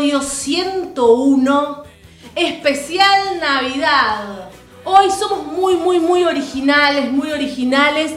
[0.00, 1.82] Episodio 101,
[2.34, 4.48] especial Navidad.
[4.84, 8.14] Hoy somos muy, muy, muy originales, muy originales.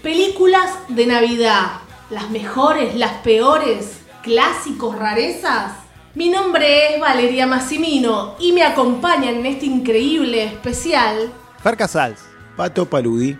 [0.00, 1.80] Películas de Navidad.
[2.10, 5.72] Las mejores, las peores, clásicos, rarezas.
[6.14, 12.20] Mi nombre es Valeria Massimino y me acompañan en este increíble especial Fer Casals.
[12.56, 13.36] Pato Paludi.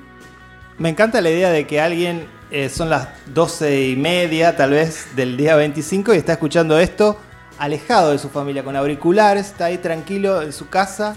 [0.79, 5.15] Me encanta la idea de que alguien eh, son las 12 y media, tal vez,
[5.15, 7.17] del día 25 y está escuchando esto
[7.59, 11.17] alejado de su familia, con auriculares, está ahí tranquilo en su casa,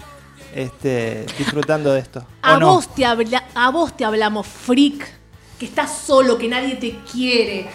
[0.54, 2.20] este, disfrutando de esto.
[2.20, 2.74] ¿O A no?
[2.74, 5.06] vos, te habla- a vos te hablamos, freak,
[5.58, 7.68] que estás solo, que nadie te quiere.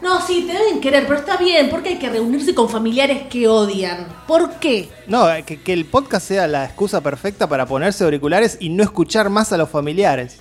[0.00, 3.48] No, sí, te deben querer, pero está bien, porque hay que reunirse con familiares que
[3.48, 4.06] odian.
[4.28, 4.88] ¿Por qué?
[5.08, 8.84] No, eh, que, que el podcast sea la excusa perfecta para ponerse auriculares y no
[8.84, 10.36] escuchar más a los familiares.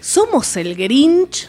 [0.00, 1.48] ¿Somos el Grinch?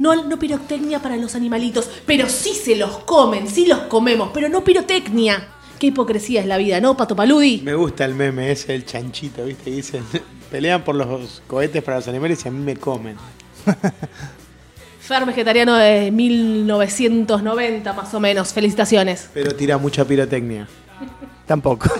[0.00, 4.48] No, no pirotecnia para los animalitos, pero sí se los comen, sí los comemos, pero
[4.48, 5.48] no pirotecnia.
[5.78, 7.60] Qué hipocresía es la vida, ¿no, Pato Paludi?
[7.62, 9.70] Me gusta el meme ese, el chanchito, ¿viste?
[9.70, 10.02] Dicen,
[10.50, 13.18] pelean por los cohetes para los animales y a mí me comen.
[15.00, 18.54] Fer vegetariano de 1990, más o menos.
[18.54, 19.28] Felicitaciones.
[19.34, 20.66] Pero tira mucha pirotecnia.
[21.46, 21.90] Tampoco.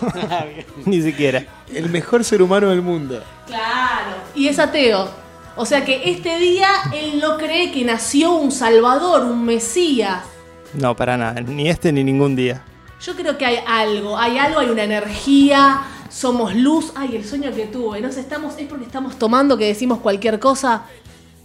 [0.87, 1.45] Ni siquiera.
[1.71, 3.23] El mejor ser humano del mundo.
[3.47, 4.17] Claro.
[4.35, 5.29] Y es ateo.
[5.61, 10.23] O sea que este día él no cree que nació un salvador, un mesías.
[10.73, 11.43] No, para nada.
[11.43, 12.65] Ni este ni ningún día.
[13.03, 16.95] Yo creo que hay algo, hay algo, hay una energía, somos luz.
[16.95, 18.01] Ay, el sueño que tuve.
[18.01, 20.85] No sé, estamos, es porque estamos tomando que decimos cualquier cosa.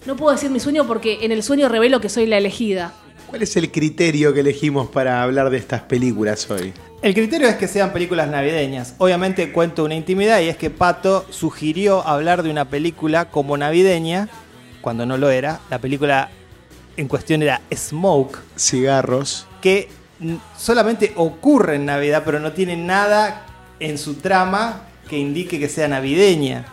[0.06, 2.94] No puedo decir mi sueño porque en el sueño revelo que soy la elegida.
[3.36, 6.74] ¿Cuál es el criterio que elegimos para hablar de estas películas hoy?
[7.02, 8.96] El criterio es que sean películas navideñas.
[8.98, 14.30] Obviamente cuento una intimidad y es que Pato sugirió hablar de una película como navideña,
[14.80, 15.60] cuando no lo era.
[15.70, 16.30] La película
[16.96, 19.48] en cuestión era Smoke, Cigarros.
[19.62, 19.90] que
[20.58, 23.48] solamente ocurre en Navidad, pero no tiene nada
[23.82, 26.64] en su trama que indique que sea navideña.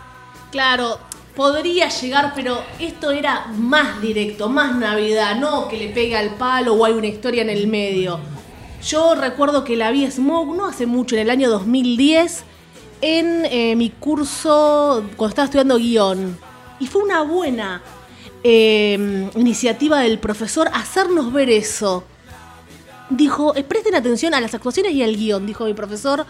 [0.49, 0.97] Claro,
[1.35, 6.73] podría llegar, pero esto era más directo, más Navidad, no que le pega al palo
[6.73, 8.19] o hay una historia en el medio.
[8.83, 12.43] Yo recuerdo que la vi Smoke no hace mucho, en el año 2010,
[13.01, 16.37] en eh, mi curso cuando estaba estudiando guion.
[16.79, 17.81] Y fue una buena
[18.43, 22.03] eh, iniciativa del profesor hacernos ver eso.
[23.09, 26.25] Dijo, eh, presten atención a las actuaciones y al guion, dijo mi profesor.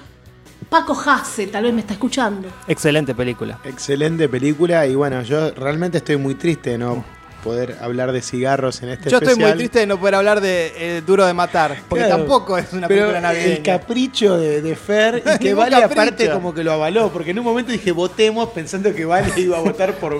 [0.73, 2.47] Paco Hasse, tal vez me está escuchando.
[2.67, 3.59] Excelente película.
[3.63, 7.05] Excelente película y bueno, yo realmente estoy muy triste de no
[7.43, 10.73] poder hablar de cigarros en este Yo estoy muy triste de no poder hablar de
[10.75, 13.53] eh, Duro de Matar, porque Claro, tampoco es una película navideña.
[13.57, 16.01] El capricho de, de Fer y que Vale capricho.
[16.01, 19.59] aparte como que lo avaló, porque en un momento dije votemos pensando que Vale iba
[19.59, 20.17] a votar por,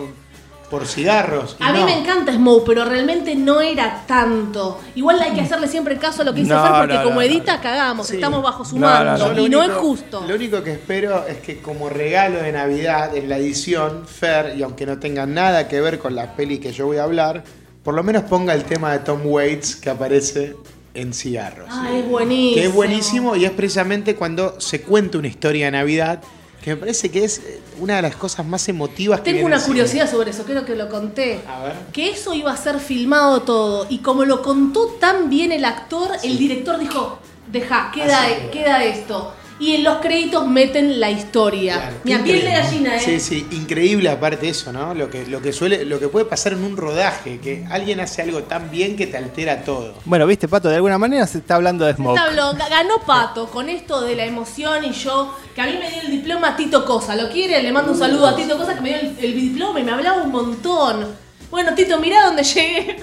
[0.70, 1.56] por cigarros.
[1.60, 4.80] A mí me encanta Smoke, pero realmente no era tanto.
[4.96, 7.16] Igual hay que hacerle siempre caso a lo que dice No, Fer, porque no, como
[7.16, 8.16] no, edita, cagamos, Sí.
[8.16, 9.46] estamos bajo su No, no, mando.
[9.46, 10.24] y no es justo.
[10.28, 14.64] Lo único que espero es que como regalo de Navidad en la edición, Fer, y
[14.64, 17.44] aunque no tenga nada que ver con la peli que yo voy a hablar,
[17.84, 20.56] por lo menos ponga el tema de Tom Waits que aparece
[20.96, 21.68] en Cigarros.
[21.70, 22.56] Ah, es buenísimo.
[22.56, 26.22] que es buenísimo y es precisamente cuando se cuenta una historia de Navidad,
[26.64, 29.62] que me parece que es eh, una de las cosas más emotivas que Tengo una
[29.62, 31.42] curiosidad sobre eso, creo que lo conté.
[31.46, 31.74] A ver.
[31.92, 33.86] Que eso iba a ser filmado todo.
[33.90, 37.20] Y como lo contó tan bien el actor, el director dijo,
[37.52, 39.34] deja, queda, Así queda esto.
[39.64, 41.76] Y en los créditos meten la historia.
[41.76, 43.00] Claro, Mi piel de gallina, ¿eh?
[43.00, 44.94] Sí, sí, increíble aparte eso, ¿no?
[44.94, 48.22] Lo que, lo que suele, lo que puede pasar en un rodaje, que alguien hace
[48.24, 49.94] algo tan bien que te altera todo.
[50.04, 52.18] Bueno, viste, Pato, de alguna manera se está hablando de Smoke.
[52.18, 55.90] Está habló- ganó Pato con esto de la emoción y yo, que a mí me
[55.90, 57.16] dio el diploma Tito Cosa.
[57.16, 57.64] ¿Lo quiere?
[57.64, 59.92] Le mando un saludo a Tito Cosa que me dio el, el diploma y me
[59.94, 61.08] hablaba un montón.
[61.50, 62.98] Bueno, Tito, mirá dónde llegué.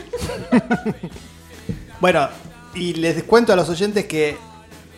[2.00, 2.28] Bueno,
[2.74, 4.36] y les cuento a los oyentes que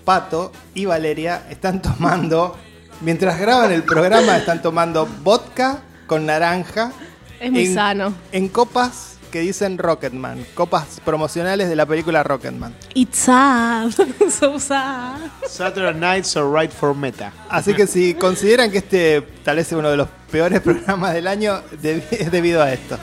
[0.05, 2.57] Pato y Valeria están tomando,
[3.01, 6.93] mientras graban el programa, están tomando vodka con naranja.
[7.41, 8.15] Es muy en- sano.
[8.33, 12.75] En copas que dicen Rocketman, copas promocionales de la película Rocketman.
[12.93, 13.91] It's sad.
[14.31, 15.17] so sad.
[15.49, 17.33] Saturday Nights are right for meta.
[17.49, 21.27] Así que si consideran que este tal vez es uno de los peores programas del
[21.29, 22.99] año, es debido a esto.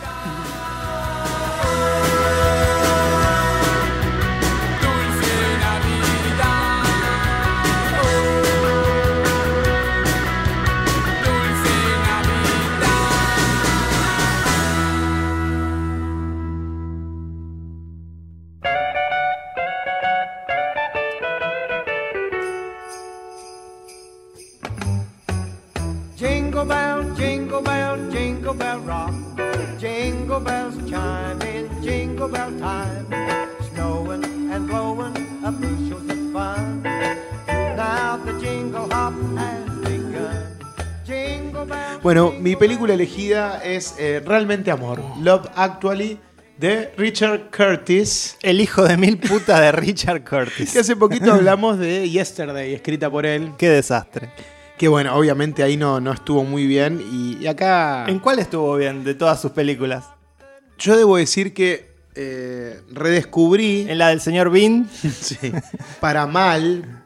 [42.59, 46.19] Película elegida es eh, Realmente Amor, Love Actually,
[46.57, 48.37] de Richard Curtis.
[48.41, 50.69] El hijo de mil putas de Richard Curtis.
[50.73, 53.53] Que hace poquito hablamos de Yesterday, escrita por él.
[53.57, 54.29] Qué desastre.
[54.77, 57.01] Que bueno, obviamente ahí no, no estuvo muy bien.
[57.11, 60.05] Y, y acá ¿En cuál estuvo bien de todas sus películas?
[60.77, 64.89] yo debo decir que eh, redescubrí En la del señor Bean.
[64.99, 65.53] Sí.
[66.01, 67.03] Para mal,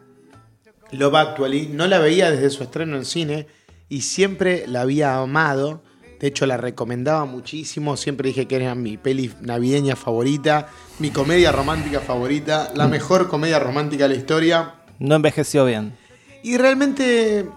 [0.91, 3.47] Love Actually, no la veía desde su estreno en cine
[3.93, 5.83] y siempre la había amado.
[6.19, 7.95] De hecho, la recomendaba muchísimo.
[7.95, 10.67] Siempre dije que era mi peli navideña favorita,
[10.97, 14.75] mi comedia romántica favorita, la mejor comedia romántica de la historia.
[14.97, 15.95] No envejeció bien.
[16.41, 17.47] Y realmente,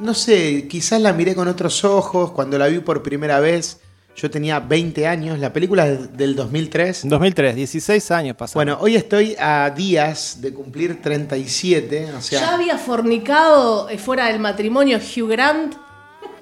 [0.00, 2.30] no sé, quizás la miré con otros ojos.
[2.30, 3.82] Cuando la vi por primera vez,
[4.16, 5.38] yo tenía 20 años.
[5.38, 7.04] La película es del 2003.
[7.04, 8.54] En 2003, 16 años pasaron.
[8.66, 12.40] Bueno, hoy estoy a días de cumplir 37, o sea...
[12.40, 15.74] ¿Ya había fornicado eh, fuera del matrimonio Hugh Grant?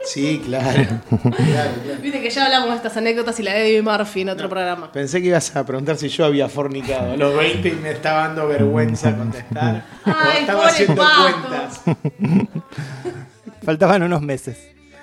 [0.04, 0.82] Sí, claro.
[1.10, 2.00] Claro, claro.
[2.02, 4.90] Viste que ya hablamos de estas anécdotas y la de Eddie Murphy en otro programa.
[4.90, 8.26] Pensé que ibas a preguntar si yo había fornicado a los 20 y me estaba
[8.26, 9.84] dando vergüenza contestar.
[10.04, 11.22] o Ay, estaba pobre haciendo Pato.
[11.22, 11.80] cuentas.
[13.64, 14.58] Faltaban unos meses.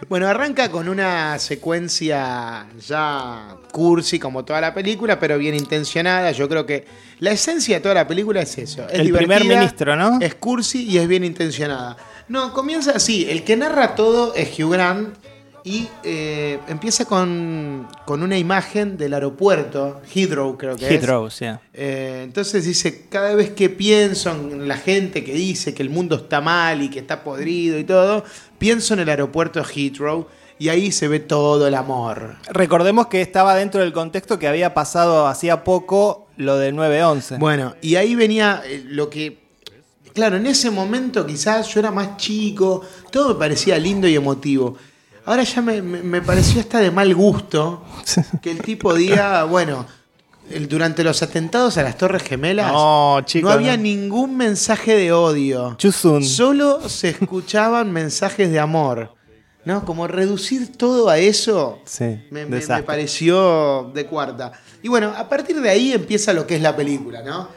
[0.07, 6.31] Bueno, arranca con una secuencia ya cursi como toda la película, pero bien intencionada.
[6.31, 6.85] Yo creo que
[7.19, 8.87] la esencia de toda la película es eso.
[8.87, 10.19] Es El primer ministro, ¿no?
[10.21, 11.97] Es cursi y es bien intencionada.
[12.29, 13.29] No, comienza así.
[13.29, 15.15] El que narra todo es Hugh Grant
[15.63, 20.91] y eh, empieza con, con una imagen del aeropuerto, Heathrow creo que es.
[20.91, 21.45] Heathrow, sí.
[21.73, 26.15] Eh, entonces dice, cada vez que pienso en la gente que dice que el mundo
[26.15, 28.23] está mal y que está podrido y todo,
[28.57, 30.27] pienso en el aeropuerto Heathrow
[30.59, 32.35] y ahí se ve todo el amor.
[32.51, 37.39] Recordemos que estaba dentro del contexto que había pasado hacía poco lo del 9-11.
[37.39, 39.39] Bueno, y ahí venía eh, lo que...
[40.13, 44.75] Claro, en ese momento quizás yo era más chico, todo me parecía lindo y emotivo.
[45.29, 47.83] Ahora ya me, me- me pareció hasta de mal gusto
[48.41, 49.85] que el tipo diga, bueno,
[50.49, 53.83] el- durante los atentados a las Torres Gemelas No, chicos, no había no.
[53.83, 55.77] ningún mensaje de odio.
[55.79, 56.23] Soon.
[56.25, 59.15] Solo se escuchaban mensajes de amor.
[59.65, 59.85] ¿No?
[59.85, 64.53] Como reducir todo a eso Sí, me, me- me pareció de cuarta.
[64.81, 67.49] Y bueno, a partir de ahí empieza lo que es la película, ¿no?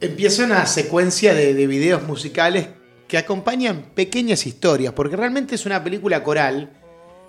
[0.00, 2.68] Empieza una secuencia de, de videos musicales
[3.08, 6.77] que acompañan pequeñas historias, porque realmente es una película coral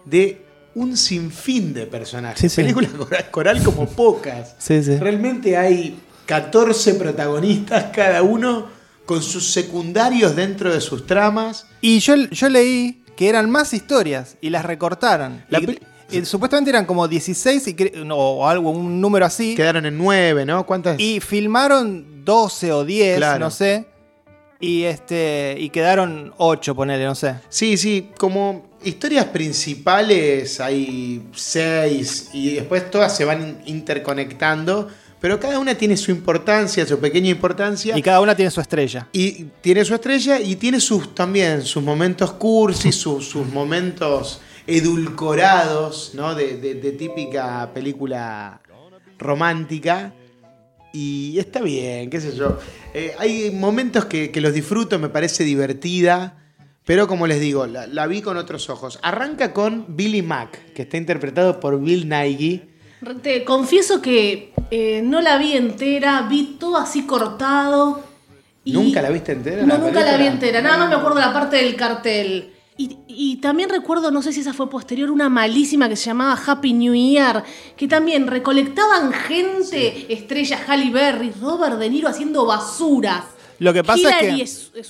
[0.05, 2.39] de un sinfín de personajes.
[2.39, 2.61] Sí, sí.
[2.61, 2.87] Película
[3.31, 4.55] coral, como pocas.
[4.59, 4.97] Sí, sí.
[4.97, 8.67] Realmente hay 14 protagonistas, cada uno
[9.05, 11.65] con sus secundarios dentro de sus tramas.
[11.81, 15.43] Y yo, yo leí que eran más historias y las recortaron.
[15.49, 15.79] La Y- peli-
[16.11, 19.53] y supuestamente eran como 16 y cre- no, o algo, un número así.
[19.55, 20.65] Quedaron en 9, ¿no?
[20.65, 20.99] ¿Cuántas?
[20.99, 23.39] Y filmaron 12 o 10, Claro.
[23.39, 23.85] no sé.
[24.59, 27.35] Y este y quedaron 8, ponele, no sé.
[27.49, 34.87] Sí, sí, como historias principales hay seis y después todas se van interconectando,
[35.19, 37.97] pero cada una tiene su importancia, su pequeña importancia.
[37.97, 39.07] Y cada una tiene su estrella.
[39.11, 46.11] Y tiene su estrella y tiene sus también sus momentos cursis, sus, sus momentos edulcorados,
[46.13, 46.35] ¿no?
[46.35, 48.61] De, de- de típica película
[49.17, 50.13] romántica.
[50.93, 52.57] Y está bien, qué sé yo.
[52.93, 56.35] Eh, hay momentos que, que los disfruto, me parece divertida.
[56.89, 58.97] Pero como les digo, la, la vi con otros ojos.
[59.03, 62.63] Arranca con Billy Mack, que está interpretado por Bill Nighy.
[63.21, 68.01] Te confieso que eh, no la vi entera, vi todo así cortado.
[68.65, 69.63] y- ¿Nunca la viste entera?
[69.67, 72.53] No, nunca la vi entera, nada más me acuerdo la parte del cartel.
[72.75, 76.41] Y, y también recuerdo, no sé si esa fue posterior, una malísima que se llamaba
[76.43, 77.43] Happy New Year,
[77.77, 83.25] que también recolectaban gente, estrellas Halle Berry, Robert De Niro haciendo basuras.
[83.59, 84.81] Lo que pasa es que.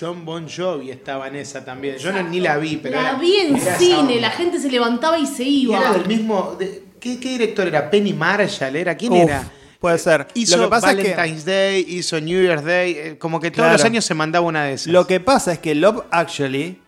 [0.00, 1.96] John Bon Jovi estaba en esa también.
[1.98, 3.00] Yo no, ni la vi, pero.
[3.00, 5.78] la era- vi en cine, la gente se levantaba y se Y iba.
[5.78, 6.56] era del mismo.
[6.58, 7.90] de- ¿qué, qué director era?
[7.90, 8.96] Penny Marshall, ¿era?
[8.96, 9.50] ¿Quién Uf, era?
[9.80, 10.26] Puede ser.
[10.34, 11.10] Hizo lo que pasa es que.
[11.14, 13.72] Valentine's Day, hizo New Year's Day, eh, como que todos Claro.
[13.78, 14.88] los años se mandaba una de esas.
[14.88, 16.78] Lo que pasa es que Love Actually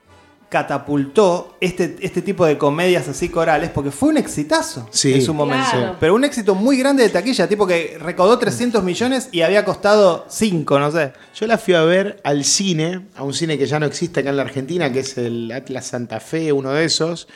[0.54, 5.12] catapultó este, este tipo de comedias así corales porque fue un exitazo Sí.
[5.14, 5.66] en su momento.
[5.73, 5.96] Claro.
[5.99, 10.26] Pero un éxito muy grande de taquilla, tipo que recaudó 300 millones y había costado
[10.28, 11.12] 5, no sé.
[11.34, 14.30] Yo la fui a ver al cine, a un cine que ya no existe acá
[14.30, 17.26] en la Argentina, que es el Atlas Santa Fe, uno de esos.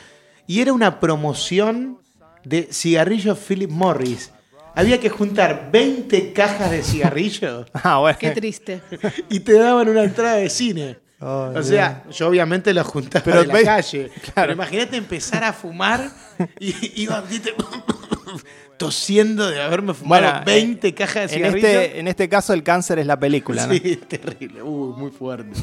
[0.47, 1.97] Y era una promoción
[2.45, 4.31] de cigarrillos Philip Morris.
[4.75, 8.17] Había que juntar 20 cajas de cigarrillos Ah, bueno.
[8.17, 8.79] Qué triste.
[9.29, 10.99] y te daban una entrada de cine.
[11.21, 14.09] Oh, o sea, yo obviamente los juntaba Pero de la ve- calle.
[14.21, 14.33] claro.
[14.35, 16.09] Pero imagínate empezar a fumar
[16.59, 17.23] y iba
[18.77, 21.69] tosiendo de haberme fumado Bueno, 20 cajas de En cigarrillos.
[21.71, 23.73] este, en este caso el cáncer es la película, ¿no?
[23.73, 24.63] Sí, terrible.
[24.63, 25.59] Uy, muy fuerte.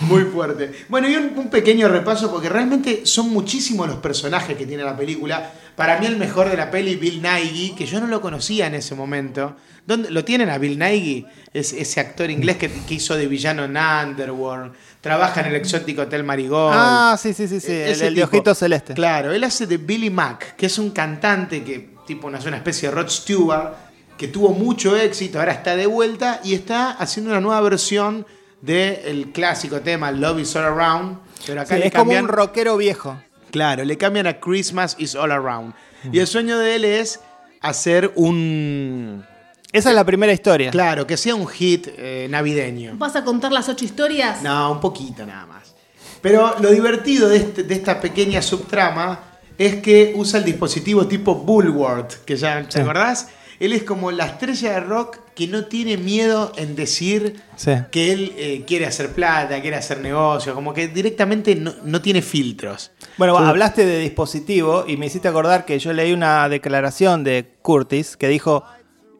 [0.00, 0.72] muy fuerte.
[0.90, 4.94] Bueno, y un, un pequeño repaso, porque realmente son muchísimos los personajes que tiene la
[4.96, 5.52] película.
[5.80, 8.74] Para mí el mejor de la peli, Bill Nighy, que yo no lo conocía en
[8.74, 9.56] ese momento.
[9.86, 11.26] ¿Dónde, ¿Lo tienen a Bill Nighy?
[11.54, 14.74] Es ese actor inglés que, que hizo de villano en Underworld.
[15.00, 16.76] Trabaja en el exótico Hotel Marigold.
[16.78, 17.72] Ah, sí, sí, sí, sí.
[17.72, 18.92] E- El, de ojito celeste.
[18.92, 22.90] Claro, él hace de Billy Mack, que es un cantante que, tipo, nació una especie
[22.90, 23.72] de Rod Stewart,
[24.18, 28.26] que tuvo mucho éxito, ahora está de vuelta y está haciendo una nueva versión
[28.60, 31.18] del clásico tema Love is All Around.
[31.46, 33.18] Pero acá Sí, le es como un rockero viejo.
[33.50, 35.74] Claro, le cambian a Christmas is All Around.
[36.12, 37.20] Y el sueño de él es
[37.60, 39.24] hacer un.
[39.72, 40.70] Esa es la primera historia.
[40.70, 42.94] Claro, que sea un hit eh, navideño.
[42.96, 44.42] ¿Vas a contar las ocho historias?
[44.42, 45.74] No, un poquito nada más.
[46.20, 49.20] Pero lo divertido de, este- de esta pequeña subtrama
[49.56, 52.80] es que usa el dispositivo tipo Bulwark, que ya, ¿te Sí.
[52.80, 53.28] acordás?
[53.60, 57.72] Él es como la estrella de rock que no tiene miedo en decir Sí.
[57.90, 62.20] que él eh, quiere hacer plata, quiere hacer negocio, como que directamente no, no tiene
[62.20, 62.90] filtros.
[63.16, 63.44] Bueno, Sí.
[63.46, 68.28] hablaste de dispositivo y me hiciste acordar que yo leí una declaración de Curtis que
[68.28, 68.64] dijo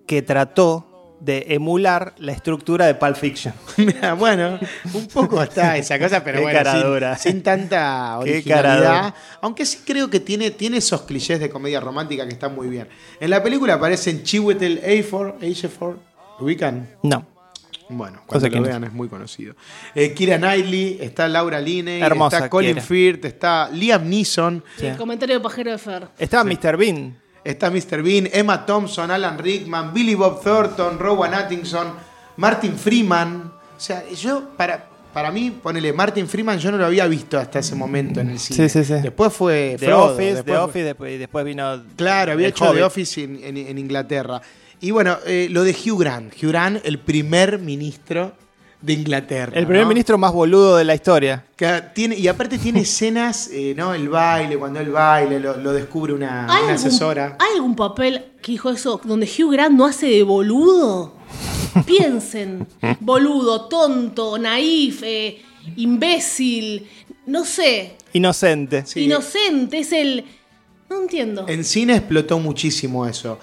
[0.06, 0.86] que trató
[1.20, 3.52] de emular la estructura de Pulp Fiction.
[3.76, 4.58] Mira, bueno,
[4.94, 7.18] un poco está esa cosa, pero Qué bueno, cara sin, dura.
[7.18, 9.14] sin tanta originalidad.
[9.42, 12.88] Aunque sí creo que tiene, tiene esos clichés de comedia romántica que están muy bien.
[13.20, 15.98] En la película aparecen Chiwetel Ejiofor,
[16.40, 16.88] ¿ubican?
[17.02, 17.26] No.
[17.92, 19.54] Bueno, cuando lo vean es muy conocido.
[19.96, 22.80] Eh, Kira Knightley, está Laura Linney, Hermosa, está Colin.
[22.80, 24.86] Firth, está Liam Neeson, Sí.
[24.86, 26.08] El comentario de Pajero de Fer.
[26.16, 26.76] Estaba Mr.
[26.76, 27.18] Bean.
[27.42, 28.00] está Mr.
[28.02, 31.88] Bean, Emma Thompson, Alan Rickman, Billy Bob Thornton, Rowan Atkinson,
[32.36, 33.52] Martin Freeman.
[33.76, 37.58] O sea, yo, para, para mí, ponele, Martin Freeman yo no lo había visto hasta
[37.58, 38.68] ese momento en el cine.
[38.68, 39.00] Sí, sí, sí.
[39.02, 41.82] Después fue The Frodo, Office, después The Office, después, y después vino.
[41.96, 42.82] Claro, había hecho The Hobbit.
[42.84, 44.40] Office en, en- en Inglaterra.
[44.80, 46.32] Y bueno, eh, lo de Hugh Grant.
[46.34, 48.32] Hugh Grant, el primer ministro
[48.80, 49.52] de Inglaterra.
[49.54, 49.88] El primer ¿no?
[49.88, 51.44] ministro más boludo de la historia.
[51.54, 53.92] Que tiene, y aparte tiene escenas, eh, ¿no?
[53.92, 57.36] El baile, cuando él baile, lo, lo descubre una, ¿Hay una algún, asesora.
[57.38, 61.14] ¿Hay algún papel que dijo eso donde Hugh Grant no hace de boludo?
[61.86, 62.66] Piensen,
[63.00, 65.42] boludo, tonto, naif, eh,
[65.76, 66.88] imbécil,
[67.26, 68.84] no sé, Inocente.
[68.86, 69.04] Sí.
[69.04, 70.24] inocente, es el...
[70.88, 71.46] No entiendo.
[71.46, 73.38] En cine explotó muchísimo eso.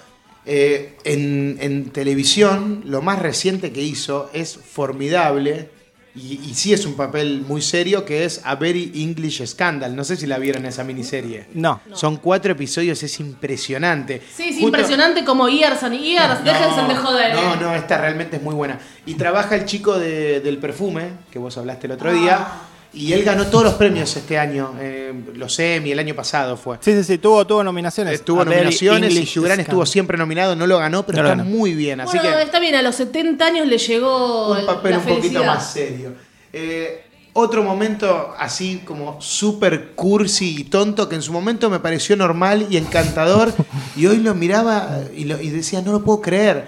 [0.50, 5.68] Eh, en, en televisión, lo más reciente que hizo es formidable.
[6.16, 9.94] Y, y sí es un papel muy serio que es A Very English Scandal.
[9.94, 11.46] No sé si la vieron esa miniserie.
[11.54, 11.80] No.
[11.92, 14.20] Son cuatro episodios, es impresionante.
[14.34, 17.34] Sí, es Justo- impresionante como Years and Years, déjense de joder.
[17.34, 18.80] No, no, esta realmente es muy buena.
[19.06, 22.48] Y trabaja el chico de- del perfume, que vos hablaste el otro día.
[22.94, 24.74] Y él ganó todos los premios este año.
[24.80, 26.78] eh, los Emmy, el año pasado fue.
[26.80, 28.14] Sí, sí, sí, tuvo, tuvo nominaciones.
[28.14, 31.36] Estuvo A Very nominaciones y English estuvo siempre nominado, no lo ganó, pero No está
[31.36, 31.50] ganó.
[31.50, 32.00] muy bien.
[32.00, 35.04] Así bueno, que está bien, a los 70 años le llegó un papel la un
[35.04, 36.14] poquito más serio.
[36.52, 37.04] Eh,
[37.34, 42.66] otro momento así como súper cursi y tonto que en su momento me pareció normal
[42.70, 43.52] y encantador
[43.96, 46.66] y hoy lo miraba y, lo- y decía, no lo puedo creer.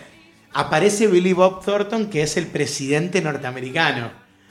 [0.52, 4.10] Aparece Billy Bob Thornton, que es el presidente norteamericano,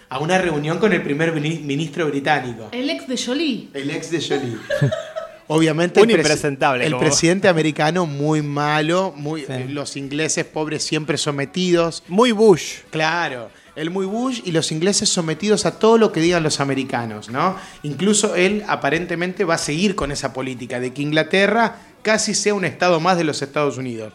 [0.10, 2.70] a una reunión con el primer mini- ministro británico.
[2.72, 3.70] El ex de Jolie.
[3.74, 4.58] El ex de Jolie.
[5.52, 9.64] Obviamente Un el, impresentable, el presidente americano muy malo, muy, Sí.
[9.70, 12.04] los ingleses pobres siempre sometidos.
[12.08, 12.82] Muy Bush.
[12.92, 17.30] Claro, el muy Bush y los ingleses sometidos a todo lo que digan los americanos,
[17.30, 17.56] ¿no?
[17.82, 22.66] Incluso él aparentemente va a seguir con esa política de que Inglaterra casi sea un
[22.66, 24.14] estado más de los Estados Unidos.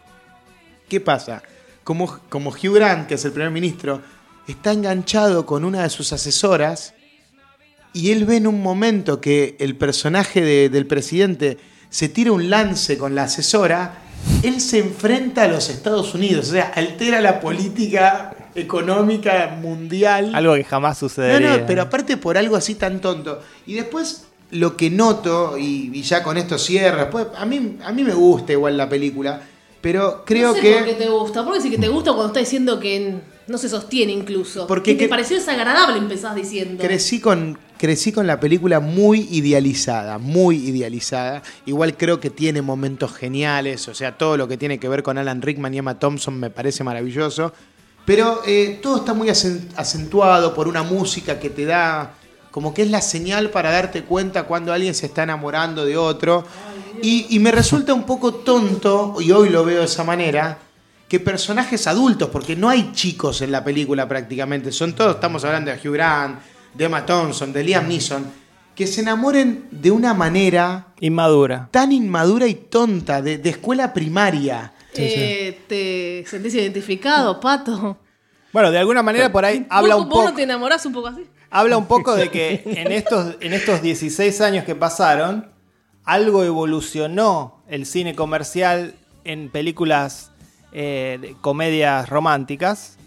[0.88, 1.42] ¿Qué pasa?
[1.82, 4.02] Como, como Hugh Grant, que es el primer ministro,
[4.48, 6.94] está enganchado con una de sus asesoras
[7.92, 11.58] y él ve en un momento que el personaje de- del presidente
[11.90, 13.98] se tira un lance con la asesora,
[14.42, 20.32] él se enfrenta a los Estados Unidos, o sea, altera la política económica mundial.
[20.34, 21.58] Algo que jamás No, sucedería.
[21.58, 23.40] no, pero aparte por algo así tan tonto.
[23.66, 27.92] Y después lo que noto, y, y ya con esto cierro, después, a mí, a
[27.92, 29.40] mí me gusta igual la película,
[29.80, 30.72] pero creo no sé que...
[30.74, 31.44] por qué te gusta.
[31.44, 34.66] Porque sí que te gusta cuando estás diciendo que no se sostiene incluso.
[34.66, 36.82] Porque que te pareció desagradable, empezás diciendo.
[36.82, 41.42] Crecí con, crecí con la película muy idealizada, muy idealizada.
[41.66, 45.18] Igual creo que tiene momentos geniales, o sea, todo lo que tiene que ver con
[45.18, 47.52] Alan Rickman y Emma Thompson me parece maravilloso.
[48.06, 52.14] Pero eh, todo está muy acen- acentuado por una música que te da,
[52.50, 56.44] como que es la señal para darte cuenta cuando alguien se está enamorando de otro.
[57.02, 60.58] Y, y me resulta un poco tonto, y hoy lo veo de esa manera,
[61.08, 65.70] que personajes adultos, porque no hay chicos en la película prácticamente, son todos, estamos hablando
[65.70, 66.40] de Hugh Grant,
[66.74, 68.24] de Emma Thompson, de Liam Neeson,
[68.74, 71.68] que se enamoren de una manera Inmadura.
[71.70, 74.72] tan inmadura y tonta, de, de escuela primaria.
[74.96, 77.98] Eh, ¿Te sentís identificado, Pato?
[78.52, 80.30] Bueno, de alguna manera por ahí habla ¿Vos, un vos poco.
[80.30, 81.26] no te enamorás un poco así?
[81.50, 85.50] Habla un poco de que en estos, en estos 16 años que pasaron,
[86.04, 88.94] algo evolucionó el cine comercial
[89.24, 90.30] en películas
[90.74, 92.98] eh, comedias románticas,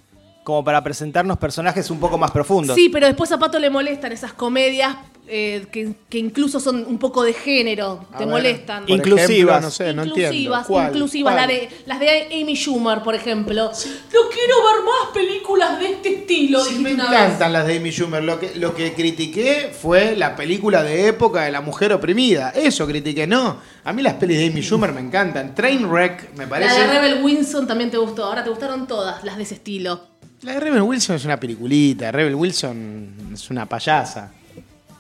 [0.48, 2.74] como para presentarnos personajes un poco más profundos.
[2.74, 4.96] Sí, pero después a Pato le molestan esas comedias
[5.28, 8.06] eh, que, que incluso son un poco de género.
[8.14, 8.86] A te ver, molestan.
[8.86, 9.30] por Inclusivas.
[9.30, 10.34] ejemplo, no sé, no entiendo.
[10.34, 10.88] inclusivas, ¿Cuál?
[10.88, 11.36] inclusivas.
[11.36, 11.50] La ¿Cuál?
[11.58, 13.66] de, las de Amy Schumer, por ejemplo.
[13.66, 16.64] No quiero ver más películas de este estilo.
[16.64, 17.04] Sí, me vez.
[17.04, 18.24] encantan las de Amy Schumer.
[18.24, 22.52] Lo que, lo que critiqué fue la película de época de la mujer oprimida.
[22.52, 23.58] Eso critiqué, no.
[23.84, 25.54] A mí las pelis de Amy Schumer me encantan.
[25.54, 26.80] Trainwreck me La parece.
[26.80, 28.24] de Rebel Wilson también te gustó.
[28.24, 30.16] Ahora te gustaron todas las de ese estilo.
[30.44, 32.12] La de Rebel Wilson es una peliculita.
[32.12, 34.32] Rebel Wilson es una payasa.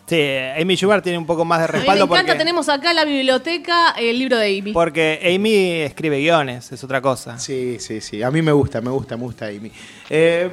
[0.08, 0.20] Sí,
[0.60, 2.92] Amy Schumer tiene un poco más de A mí me respaldo encanta, porque, tenemos acá
[2.92, 4.72] en la biblioteca el libro de Amy.
[4.72, 7.38] porque Amy escribe guiones, es otra cosa.
[7.38, 8.24] Sí, sí, sí.
[8.24, 9.70] A mí me gusta, me gusta, me gusta Amy.
[10.10, 10.50] Eh,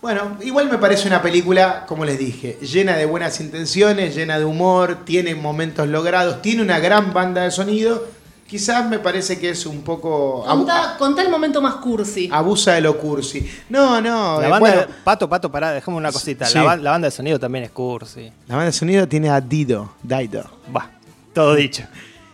[0.00, 4.44] bueno, igual me parece una película, como les dije, llena de buenas intenciones, llena de
[4.44, 8.06] humor, tiene momentos logrados, tiene una gran banda de sonido.
[8.48, 10.42] Quizás me parece que es un poco.
[10.46, 12.30] Contá, contá el momento más cursi.
[12.32, 13.46] abusa de lo cursi.
[13.68, 14.40] No, no.
[14.40, 16.46] La eh, banda, bueno, Pato, Pato, pará, déjame una cosita.
[16.46, 16.54] Sí.
[16.54, 18.32] La, ba- la banda de sonido también es cursi.
[18.46, 20.50] la banda de sonido tiene a Dido, Dido.
[20.74, 20.90] Va,
[21.34, 21.82] todo dicho.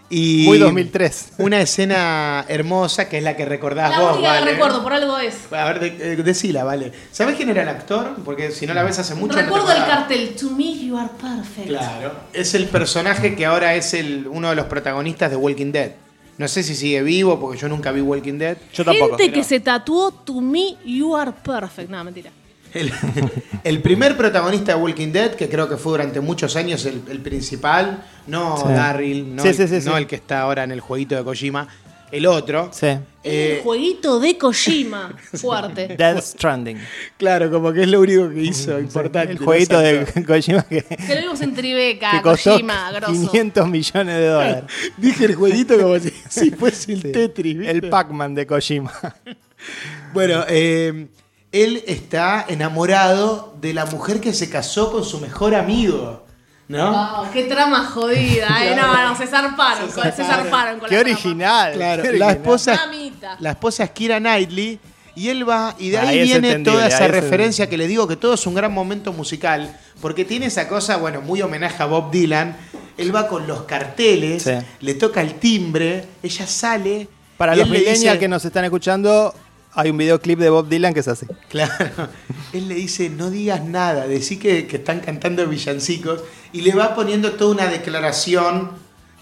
[0.09, 1.33] Y Muy 2003.
[1.39, 4.53] Una escena hermosa que es la que recordás la vos, única que Vale.
[4.53, 5.53] recuerdo, por algo es.
[5.53, 6.93] A ver, de- eh, decila, vale.
[7.11, 8.15] ¿Sabés quién era el actor?
[8.25, 9.33] Porque si no la ves hace mucho.
[9.33, 10.37] no te recuerdo el cartel.
[10.41, 11.67] To me you are perfect.
[11.67, 12.13] Claro.
[12.33, 15.91] Es el personaje que ahora es el, uno de los protagonistas de Walking Dead.
[16.39, 18.57] No sé si sigue vivo porque yo nunca vi Walking Dead.
[18.73, 19.17] Yo tampoco.
[19.17, 21.89] Gente que se tatuó To me you are perfect.
[21.91, 22.31] No, mentira.
[22.73, 22.91] El,
[23.65, 27.21] el primer protagonista de Walking Dead, que creo que fue durante muchos años el, el
[27.21, 28.65] principal, no Sí.
[28.73, 29.99] Darryl, no, Sí, el, sí, sí, no sí.
[29.99, 31.69] el que está ahora en el jueguito de Kojima,
[32.11, 32.71] el otro.
[32.73, 32.89] Sí.
[33.23, 35.17] Eh, el jueguito de Kojima.
[35.35, 35.97] Fuerte.
[35.97, 36.79] Death Stranding.
[37.17, 39.33] claro, como que es lo único que hizo importante.
[39.33, 40.07] El jueguito de.
[40.27, 43.31] Kojima que, Que lo vimos en Tribeca, que costó Kojima, grosso.
[43.31, 44.65] 500 millones de dólares.
[44.99, 47.59] Dije el jueguito como si, si fuese el Tetris.
[47.59, 47.71] ¿viste?
[47.71, 48.93] El Pac-Man de Kojima.
[50.13, 51.09] Bueno, eh,
[51.55, 56.24] él está enamorado de la mujer que se casó con su mejor amigo,
[56.69, 56.91] ¿no?
[57.23, 58.75] Wow, qué trama jodida, eh.
[58.77, 60.81] No, no, se zarparon, Se zarparon.
[60.81, 61.15] con Qué la trama.
[61.19, 61.73] original.
[61.75, 62.31] Claro, qué la original.
[62.37, 63.37] esposa, Mamita.
[63.41, 64.79] la esposa es Kira Knightley
[65.17, 68.17] y él va y de ahí, Ahí viene toda esa referencia que le digo que
[68.17, 72.11] todo es un gran momento musical porque tiene esa cosa, bueno, muy homenaje a Bob
[72.11, 72.57] Dylan.
[72.97, 74.53] Él va con los carteles, Sí.
[74.81, 77.09] le toca el timbre, ella sale.
[77.37, 79.35] Para los millennials que nos están escuchando,
[79.75, 81.27] hay un videoclip de Bob Dylan que es así.
[81.49, 81.73] Claro.
[82.53, 86.23] Él le dice, no digas nada, decí que, que están cantando villancicos.
[86.53, 88.71] Y le va poniendo toda una declaración,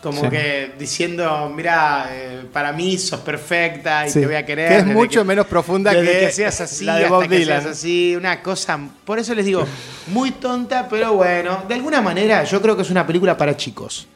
[0.03, 0.29] como Sí.
[0.31, 4.21] que diciendo, mira, eh, para mí sos perfecta y Sí.
[4.21, 4.69] te voy a querer.
[4.69, 7.38] Que es mucho menos profunda desde que que seas así, la de hasta Bob que
[7.38, 7.62] Dylan.
[7.62, 8.79] seas así, una cosa.
[9.05, 9.65] Por eso les digo,
[10.09, 14.07] muy tonta, pero bueno, de alguna manera yo creo que es una película para chicos.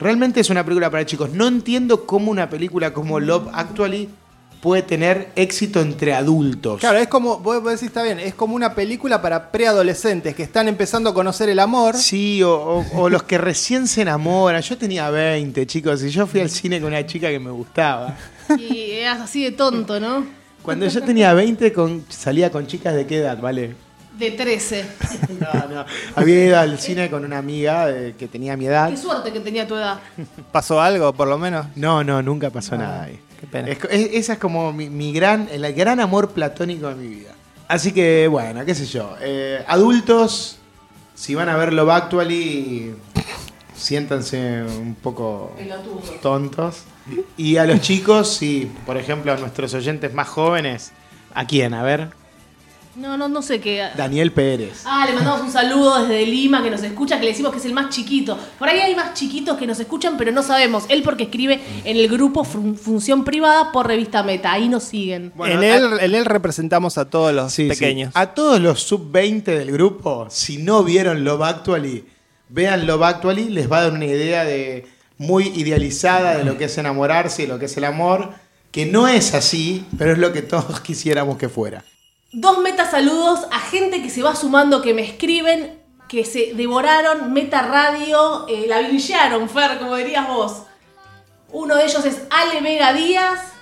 [0.00, 1.30] Realmente es una película para chicos.
[1.30, 4.08] No entiendo cómo una película como Love Actually
[4.64, 6.80] puede tener éxito entre adultos.
[6.80, 10.42] Claro, es como, vos vos decís, está bien, es como una película para preadolescentes que
[10.42, 11.94] están empezando a conocer el amor.
[11.94, 14.62] Sí, o, o- o los que recién se enamoran.
[14.62, 18.16] Yo tenía 20, chicos, y yo fui al cine con una chica que me gustaba.
[18.58, 20.24] Y eras así de tonto, ¿no?
[20.62, 23.74] Cuando yo tenía 20, con, salía con chicas de qué edad, ¿vale?
[24.18, 24.86] De 13.
[25.40, 25.84] No, no.
[26.16, 28.88] Había ido al cine con una amiga eh, que tenía mi edad.
[28.88, 29.98] Qué suerte que tenía tu edad.
[30.52, 31.66] ¿Pasó algo, por lo menos?
[31.76, 33.18] No, no, nunca pasó nada ahí.
[33.44, 33.68] Qué pena.
[33.68, 37.30] Es- es- esa es como mi, mi gran, el gran amor platónico de mi vida.
[37.68, 39.14] Así que, bueno, qué sé yo.
[39.20, 40.58] eh, adultos,
[41.14, 42.94] si van a ver Love Actually,
[43.76, 45.54] siéntanse un poco
[46.22, 46.84] tontos.
[47.36, 50.92] Y a los chicos, sí, por ejemplo, a nuestros oyentes más jóvenes,
[51.34, 51.74] ¿a quién?
[51.74, 52.10] A ver.
[52.96, 53.88] No, no, no sé qué.
[53.96, 54.82] Daniel Pérez.
[54.84, 57.64] Ah, le mandamos un saludo desde Lima que nos escucha, que le decimos que es
[57.64, 58.38] el más chiquito.
[58.58, 60.84] Por ahí hay más chiquitos que nos escuchan, pero no sabemos.
[60.88, 64.52] Él porque escribe en el grupo Fun- Función Privada por Revista Meta.
[64.52, 65.32] Ahí nos siguen.
[65.34, 67.68] Bueno, en, él, en él representamos a todos los Sí, sí.
[67.68, 68.12] pequeños.
[68.14, 72.04] A todos los sub-20 del grupo, si no vieron Love Actually,
[72.48, 74.86] vean Love Actually, les va a dar una idea de
[75.18, 78.30] muy idealizada de lo que es enamorarse y lo que es el amor,
[78.70, 81.84] que no es así, pero es lo que todos quisiéramos que fuera.
[82.36, 87.32] Dos meta saludos a gente que se va sumando, que me escriben, que se devoraron
[87.32, 90.62] Meta Radio, eh, la vincharon, Fer, como dirías vos.
[91.52, 93.52] Uno de ellos es Ale Vega Díaz.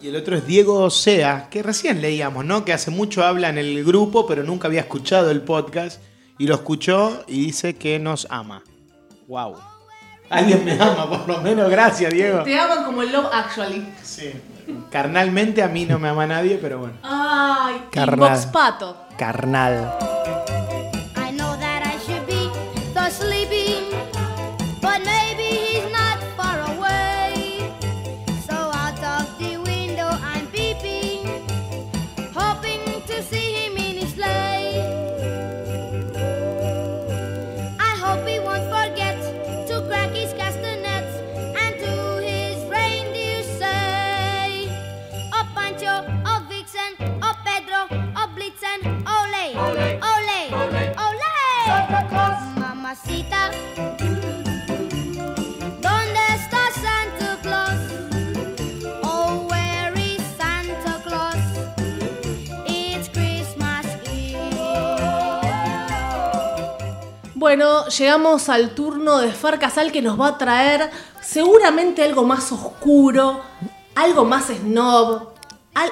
[0.00, 2.64] Y el otro es Diego Osea, que recién leíamos, ¿no?
[2.64, 6.00] Que hace mucho habla en el grupo, pero nunca había escuchado el podcast.
[6.38, 8.62] Y lo escuchó y dice que nos ama.
[9.26, 9.56] ¡Wow!
[10.30, 11.68] Alguien me ama, por lo menos.
[11.68, 12.44] Gracias, Diego.
[12.44, 13.92] Te aman como el Love Actually.
[14.04, 14.30] Sí.
[14.90, 16.94] Carnalmente a mí no me ama nadie, pero bueno.
[17.02, 18.38] Ay, Carnal.
[18.52, 18.96] Pato.
[19.16, 20.13] Carnal.
[67.56, 70.90] Bueno, llegamos al turno de Fer Casal que nos va a traer
[71.20, 73.42] seguramente algo más oscuro,
[73.94, 75.28] algo más snob,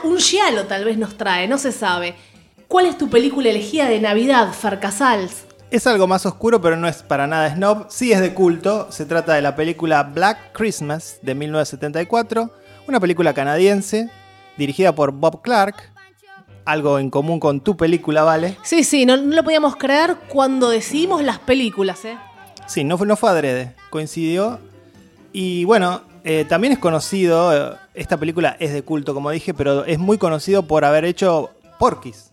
[0.03, 2.17] un giallo tal vez nos trae, no se sabe.
[2.67, 5.45] ¿Cuál es tu película elegida de Navidad, Fer Casals?
[5.71, 7.87] Es algo más oscuro, pero no es para nada snob.
[7.91, 8.91] Sí es de culto.
[8.91, 12.51] Se trata de la película Black Christmas de 1974.
[12.89, 14.11] Una película canadiense
[14.59, 15.92] dirigida por Bob Clark.
[16.65, 18.57] Algo en común con tu película, ¿vale?
[18.63, 22.17] Sí, sí, no, no lo podíamos creer cuando decidimos las películas, ¿eh?
[22.67, 23.75] Sí, no fue, no fue adrede.
[23.91, 24.59] Coincidió.
[25.33, 27.73] Y bueno, eh, también es conocido.
[27.73, 31.51] eh, esta película es de culto, como dije, pero es muy conocido por haber hecho
[31.79, 32.31] Porky's.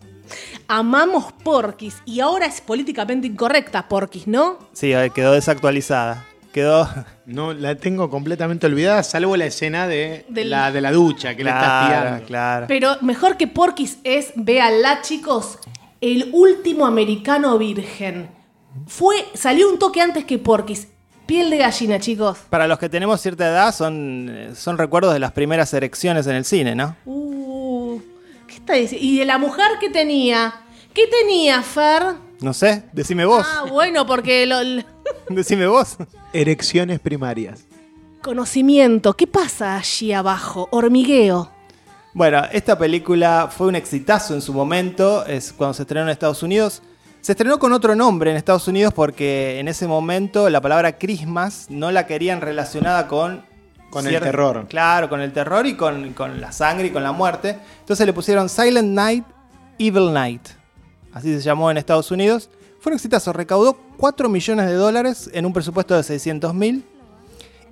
[0.68, 4.58] Amamos Porky's y ahora es políticamente incorrecta Porky's, ¿no?
[4.72, 6.24] Sí, quedó desactualizada.
[6.52, 6.88] Quedó.
[7.26, 11.44] No, la tengo completamente olvidada, salvo la escena de, Del- la, de la ducha, que
[11.44, 12.26] la está Claro, espiando.
[12.26, 12.66] claro.
[12.68, 15.58] Pero mejor que Porky's es, véanla chicos,
[16.00, 18.30] el último americano virgen.
[18.86, 20.88] Fue, salió un toque antes que Porky's.
[21.26, 22.38] Piel de gallina, chicos.
[22.50, 26.34] Para los que tenemos cierta edad, son, eh, son recuerdos de las primeras erecciones en
[26.34, 26.96] el cine, ¿no?
[27.04, 28.00] Uh,
[28.48, 29.06] ¿Qué está diciendo?
[29.06, 30.52] ¿Y de la mujer que tenía?
[30.92, 32.02] ¿Qué tenía, Fer?
[32.40, 33.46] No sé, decime vos.
[33.48, 34.84] Ah, bueno, porque lo- el
[35.28, 35.96] Decime vos.
[36.32, 37.64] Erecciones primarias.
[38.22, 39.14] conocimiento.
[39.14, 40.68] ¿Qué pasa allí abajo?
[40.72, 41.50] Hormigueo.
[42.12, 46.42] Bueno, esta película fue un exitazo en su momento, es cuando se estrenó en Estados
[46.42, 46.82] Unidos.
[47.20, 51.66] Se estrenó con otro nombre en Estados Unidos porque en ese momento la palabra Christmas
[51.68, 53.44] no la querían relacionada con...
[53.90, 54.66] Con el terror.
[54.68, 57.58] Claro, con el terror y con, con la sangre y con la muerte.
[57.80, 59.24] Entonces le pusieron Silent Night,
[59.78, 60.42] Evil Night.
[61.12, 62.50] Así se llamó en Estados Unidos.
[62.80, 66.84] Fue un exitazo, recaudó 4 millones de dólares en un presupuesto de 600 mil.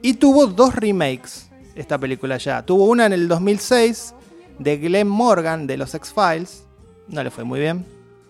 [0.02, 2.62] Y tuvo dos remakes esta película ya.
[2.62, 4.14] Tuvo una en el 2006
[4.58, 6.64] de Glenn Morgan de los X-Files.
[7.08, 7.86] No le fue muy bien.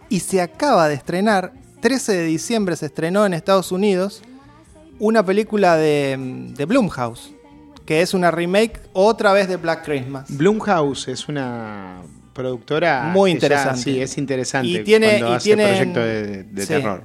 [0.08, 4.22] Y se acaba de estrenar, 13 de diciembre se estrenó en Estados Unidos,
[5.00, 6.16] una película de,
[6.56, 7.32] de Blumhouse,
[7.84, 10.26] que es una remake otra vez de Black Christmas.
[10.28, 13.82] Blumhouse es una productora Muy ya- interesante.
[13.82, 16.68] sí, es interesante Y tiene- cuando y hace tienen- proyectos de, de sí.
[16.68, 17.02] terror.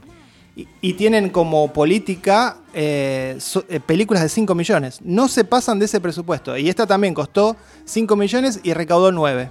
[0.55, 4.99] Y, y tienen como política eh, so- eh, películas de 5 millones.
[5.03, 6.55] No se pasan de ese presupuesto.
[6.57, 9.49] Y esta también costó 5 millones y recaudó 9.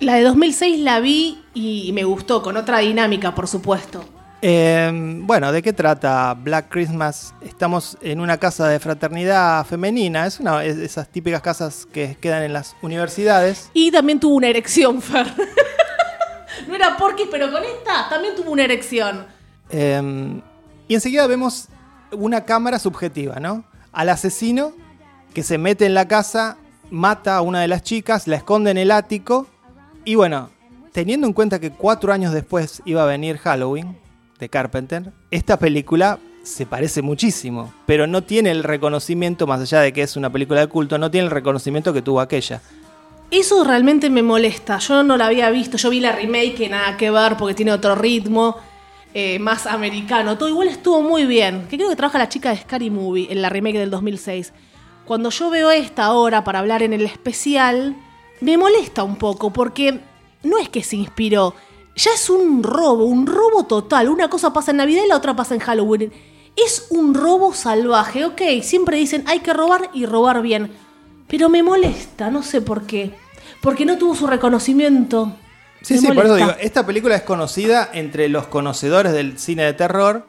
[0.00, 4.04] La de 2006 la vi y me gustó, con otra dinámica, por supuesto.
[4.42, 4.90] Eh,
[5.22, 7.34] bueno, ¿de qué trata Black Christmas?
[7.40, 10.26] Estamos en una casa de fraternidad femenina.
[10.26, 13.70] Es una de esas típicas casas que quedan en las universidades.
[13.72, 15.26] Y también tuvo una erección, Fer.
[16.68, 19.24] no era Porky, pero con esta también tuvo una erección.
[19.70, 20.40] Eh,
[20.88, 21.68] y enseguida vemos
[22.12, 23.64] una cámara subjetiva, ¿no?
[23.92, 24.72] Al asesino
[25.34, 26.56] que se mete en la casa,
[26.90, 29.46] mata a una de las chicas, la esconde en el ático.
[30.04, 30.50] Y bueno,
[30.92, 33.98] teniendo en cuenta que cuatro años después iba a venir Halloween
[34.38, 39.92] de Carpenter, esta película se parece muchísimo, pero no tiene el reconocimiento, más allá de
[39.92, 42.62] que es una película de culto, no tiene el reconocimiento que tuvo aquella.
[43.30, 44.78] Eso realmente me molesta.
[44.78, 45.76] Yo no la había visto.
[45.76, 48.56] Yo vi la remake, nada que ver porque tiene otro ritmo,
[49.18, 50.36] eh, más americano.
[50.36, 51.68] Todo igual estuvo muy bien.
[51.70, 54.52] Que creo que trabaja la chica de Scary Movie en la remake del 2006.
[55.06, 57.96] Cuando yo veo esta ahora para hablar en el especial,
[58.42, 60.00] me molesta un poco porque
[60.42, 61.54] no es que se inspiró.
[61.94, 64.10] Ya es un robo, un robo total.
[64.10, 66.12] Una cosa pasa en Navidad y la otra pasa en Halloween.
[66.54, 68.42] Es un robo salvaje, ok.
[68.60, 70.72] Siempre dicen hay que robar y robar bien.
[71.26, 73.14] Pero me molesta, no sé por qué.
[73.62, 75.32] Porque no tuvo su reconocimiento.
[75.82, 79.72] Sí, sí, por eso digo, esta película es conocida entre los conocedores del cine de
[79.72, 80.26] terror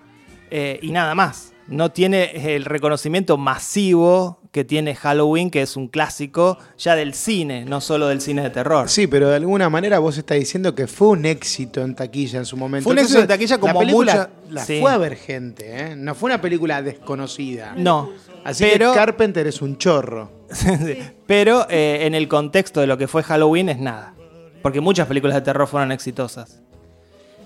[0.51, 1.53] eh, y nada más.
[1.67, 7.65] No tiene el reconocimiento masivo que tiene Halloween, que es un clásico ya del cine,
[7.65, 8.87] no solo del cine de terror.
[8.89, 12.45] Sí, pero de alguna manera vos estás diciendo que fue un éxito en taquilla en
[12.45, 12.85] su momento.
[12.85, 14.79] Fue un éxito en taquilla como la película mucha- La sí.
[14.79, 15.95] fue a ver gente, ¿eh?
[15.97, 17.73] No fue una película desconocida.
[17.75, 18.11] No,
[18.45, 20.31] Así pero, que Carpenter es un chorro.
[20.53, 20.97] Sí.
[21.25, 24.13] pero eh, en el contexto de lo que fue Halloween es nada.
[24.61, 26.61] Porque muchas películas de terror fueron exitosas.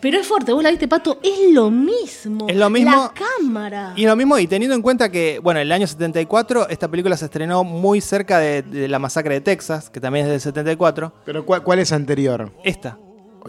[0.01, 2.47] Pero es fuerte, vos la viste, Pato, es lo mismo.
[2.49, 2.91] Es lo mismo.
[2.91, 3.93] La cámara.
[3.95, 7.15] Y lo mismo, y teniendo en cuenta que, bueno, en el año 74 esta película
[7.15, 11.13] se estrenó muy cerca de, de la masacre de Texas, que también es del 74.
[11.23, 12.51] Pero ¿cuál, cuál es anterior?
[12.63, 12.97] Esta.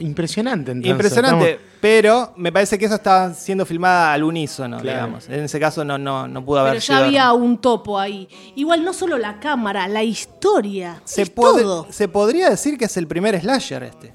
[0.00, 0.90] Impresionante, entonces.
[0.90, 4.98] Impresionante, Estamos- pero me parece que eso estaba siendo filmada al unísono, Claro.
[4.98, 5.28] digamos.
[5.28, 8.28] En ese caso no, no, no pudo haber Pero ya sido- había un topo ahí.
[8.56, 11.00] Igual no solo la cámara, la historia.
[11.04, 11.86] Se, es puede- todo.
[11.90, 14.14] se podría decir que es el primer slasher este.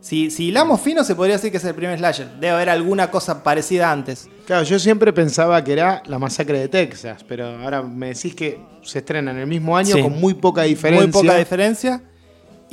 [0.00, 2.26] Si, si hilamos fino, se podría decir que es el primer slasher.
[2.40, 4.28] Debe haber alguna cosa parecida antes.
[4.46, 8.60] Claro, yo siempre pensaba que era la masacre de Texas, pero ahora me decís que
[8.82, 10.02] se estrena en el mismo año Sí.
[10.02, 11.06] con muy poca diferencia.
[11.06, 12.02] Muy poca diferencia.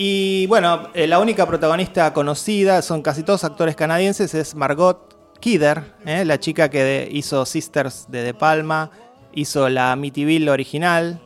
[0.02, 5.94] Y bueno, eh, la única protagonista conocida, son casi todos actores canadienses, es Margot Kidder,
[6.06, 6.24] ¿eh?
[6.24, 8.92] la chica que hizo Sisters de De Palma,
[9.34, 11.20] hizo la Amityville original,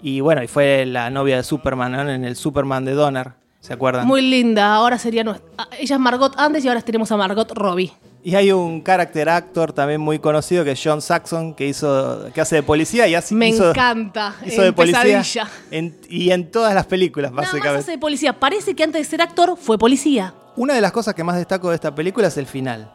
[0.00, 2.08] y bueno, y fue la novia de Superman ¿no?
[2.08, 3.32] en el Superman de Donner,
[3.64, 4.06] ¿se acuerdan?
[4.06, 4.74] Muy linda.
[4.74, 5.48] Ahora sería nuestra.
[5.56, 7.92] ah, Ella es Margot antes y ahora tenemos a Margot Robbie.
[8.22, 12.40] Y hay un character actor también muy conocido que es John Saxon, que hizo que
[12.40, 14.34] hace de policía y así Me hizo, encanta.
[14.46, 15.22] hizo en de policía
[15.70, 17.80] en- y en todas las películas, Nada más básicamente.
[17.82, 18.32] hace de policía.
[18.40, 20.32] Parece que antes de ser actor fue policía.
[20.56, 22.90] Una de las cosas que más destaco de esta película es el final.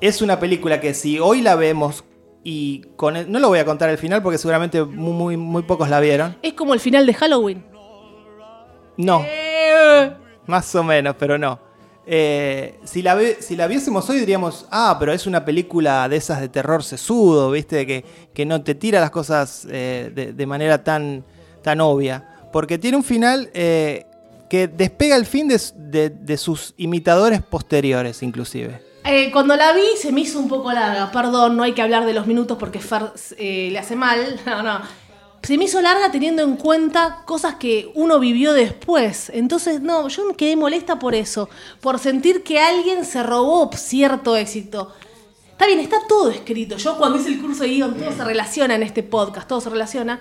[0.00, 2.02] Es una película que si hoy la vemos
[2.42, 5.62] y con el- no lo voy a contar el final porque seguramente muy, muy, muy
[5.62, 6.36] pocos la vieron.
[6.42, 7.64] Es como el final de Halloween.
[8.96, 9.49] No, Eh,
[10.46, 11.70] más o menos, pero no.
[12.12, 16.40] Eh, si, la si la viésemos hoy diríamos, ah, pero es una película de esas
[16.40, 17.86] de terror sesudo, ¿viste?
[17.86, 18.04] Que,
[18.34, 21.24] que no te tira las cosas eh, de, manera tan,
[21.62, 22.26] tan obvia.
[22.52, 24.06] Porque tiene un final eh,
[24.48, 28.82] que despega el fin de, de- sus imitadores posteriores, inclusive.
[29.32, 31.12] Cuando la vi se me hizo un poco larga.
[31.12, 34.40] Perdón, no hay que hablar de los minutos porque Fer le hace mal.
[34.46, 34.80] No, no.
[35.42, 39.30] Se me hizo larga teniendo en cuenta cosas que uno vivió después.
[39.34, 41.48] Entonces, no, yo me quedé molesta por eso.
[41.80, 44.92] Por sentir que alguien se robó cierto éxito.
[45.60, 46.76] Está bien, está todo escrito.
[46.76, 49.70] Yo cuando hice el curso de guion, todo se relaciona en este podcast, todo se
[49.70, 50.20] relaciona.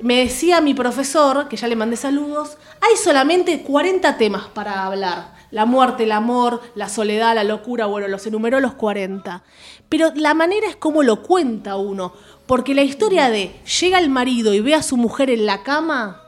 [0.00, 5.34] Me decía mi profesor, que ya le mandé saludos, hay solamente 40 temas para hablar.
[5.50, 9.44] La muerte, el amor, la soledad, la locura, bueno, los enumeró los 40.
[9.88, 12.14] Pero la manera es como lo cuenta uno.
[12.46, 16.22] Porque la historia de llega el marido y ve a su mujer en la cama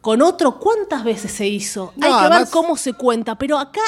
[0.00, 1.92] con otro, ¿cuántas veces se hizo?
[1.96, 3.36] No, hay que además- ver cómo se cuenta.
[3.36, 3.80] Pero acá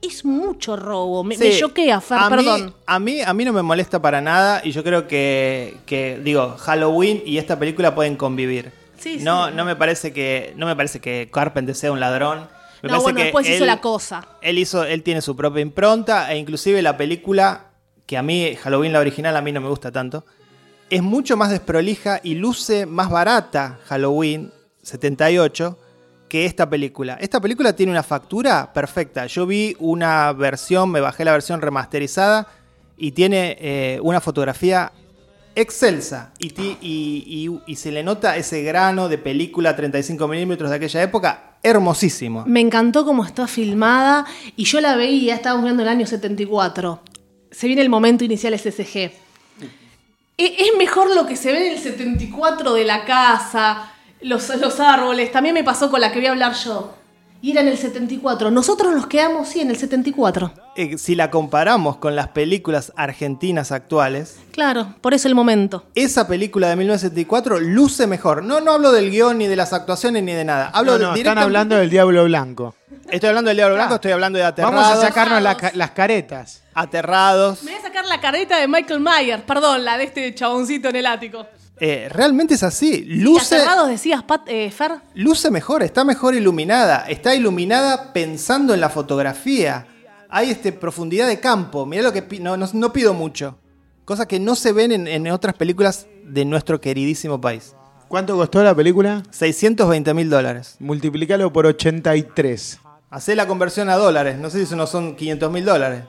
[0.00, 1.24] es mucho robo.
[1.24, 2.74] Me, Sí, me choquea, Fer, a mí- perdón.
[2.86, 6.56] a, mí, a mí no me molesta para nada y yo creo que, que, digo,
[6.58, 8.72] Halloween y esta película pueden convivir.
[8.98, 9.54] Sí, no, sí.
[9.54, 12.48] no me parece que no me parece que Carpenter sea un ladrón.
[12.82, 14.26] Me No, bueno, que después hizo la cosa.
[14.42, 17.66] Él hizo, él tiene su propia impronta e inclusive la película
[18.06, 20.24] que a mí Halloween la original a mí no me gusta tanto
[20.90, 25.78] es mucho más desprolija y luce más barata Halloween 78
[26.28, 27.16] que esta película.
[27.20, 29.26] Esta película tiene una factura perfecta.
[29.26, 32.48] Yo vi una versión, me bajé la versión remasterizada
[32.96, 34.92] y tiene eh, una fotografía
[35.54, 42.44] excelsa y, se le nota ese grano de película 35 milímetros de aquella época hermosísimo.
[42.46, 47.00] Me encantó cómo está filmada y yo la veía, estábamos viendo el año 74.
[47.50, 49.25] Se viene el momento inicial SSG.
[50.38, 54.80] E- Es mejor lo que se ve en el 74 de la casa, los, los
[54.80, 55.32] árboles.
[55.32, 56.94] También me pasó con la que voy a hablar yo.
[57.42, 58.50] Y era en el 74.
[58.50, 60.52] Nosotros nos quedamos, sí, en el 74.
[60.74, 65.84] Eh, si la comparamos con las películas argentinas actuales, Claro, por eso el momento.
[65.94, 68.42] esa película de 1974 luce mejor.
[68.42, 70.70] No, no hablo del guion, ni de las actuaciones, ni de nada.
[70.72, 72.74] Hablo No, de no, están directamente- hablando del Diablo Blanco.
[73.10, 74.74] Estoy hablando del Diablo Blanco, estoy hablando de aterrados.
[74.76, 76.62] Vamos a sacarnos la ca- las caretas.
[76.74, 77.62] Aterrados.
[77.64, 80.96] Me voy a sacar la careta de Michael Myers, perdón, la de este chaboncito en
[80.96, 81.46] el ático.
[81.78, 83.04] Eh, realmente es así.
[83.06, 84.92] ¿Y Luce, Aterrados decías, Pat, eh, Fer?
[85.14, 87.04] luce mejor, está mejor iluminada.
[87.08, 89.86] Está iluminada pensando en la fotografía.
[90.28, 91.84] Hay este, profundidad de campo.
[91.86, 93.58] Mirá lo que pi- no, no- no pido mucho.
[94.04, 97.74] Cosas que no se ven en, en otras películas de nuestro queridísimo país.
[98.08, 99.22] ¿Cuánto costó la película?
[99.30, 100.76] 620 mil dólares.
[100.78, 102.80] Multiplicalo por 83.
[103.10, 104.38] Hacé la conversión a dólares.
[104.38, 106.02] No sé si eso no son 500 mil dólares.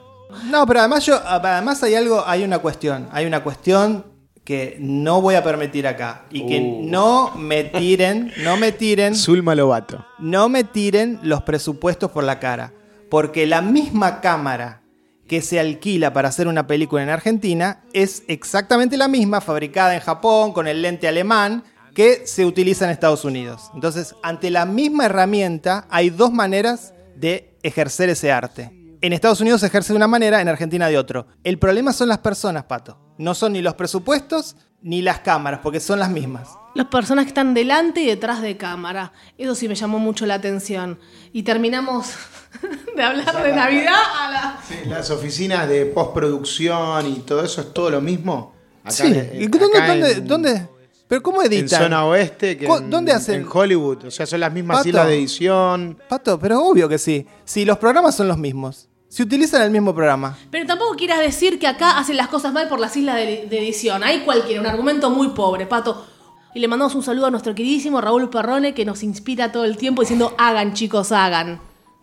[0.45, 3.07] No, pero además yo, además hay algo, hay una cuestión.
[3.11, 4.05] Hay una cuestión
[4.43, 6.25] que no voy a permitir acá.
[6.29, 6.81] Y que Uh.
[6.85, 10.05] no me tiren, no me tiren, Zulma Lobato.
[10.19, 12.73] no me tiren los presupuestos por la cara.
[13.09, 14.81] Porque la misma cámara
[15.27, 19.99] que se alquila para hacer una película en Argentina es exactamente la misma, fabricada en
[20.01, 21.63] Japón, con el lente alemán,
[21.97, 23.71] que se utiliza en Estados Unidos.
[23.73, 28.71] Entonces, ante la misma herramienta, hay dos maneras de ejercer ese arte.
[29.01, 31.25] En Estados Unidos se ejerce de una manera, en Argentina de otro.
[31.43, 32.99] El problema son las personas, Pato.
[33.17, 36.49] No son ni los presupuestos ni las cámaras, porque son las mismas.
[36.75, 39.11] Las personas que están delante y detrás de cámara.
[39.39, 40.99] Eso sí me llamó mucho la atención.
[41.33, 42.11] Y terminamos
[42.95, 44.59] de hablar de Navidad a la...
[44.67, 48.53] Sí, Las oficinas de postproducción y todo eso es todo lo mismo.
[48.83, 49.07] Acá sí.
[49.07, 50.67] en- ¿Y dónde, acá dónde, en- dónde?
[51.07, 51.83] ¿Pero cómo En editan?
[51.83, 53.35] zona oeste, que ¿Cu- en, dónde hacen?
[53.41, 54.05] en Hollywood.
[54.05, 54.89] O sea, son las mismas Pato.
[54.89, 55.97] islas de edición.
[56.09, 57.25] Pato, pero obvio que sí.
[57.45, 58.89] Si los programas son los mismos.
[59.09, 60.37] Si utilizan el mismo programa.
[60.51, 63.57] Pero tampoco quieras decir que acá hacen las cosas mal por las islas de, de
[63.59, 64.03] edición.
[64.03, 66.05] Hay cualquiera, un argumento muy pobre, Pato.
[66.53, 69.77] Y le mandamos un saludo a nuestro queridísimo Raúl Perrone que nos inspira todo el
[69.77, 71.61] tiempo diciendo hagan chicos, hagan.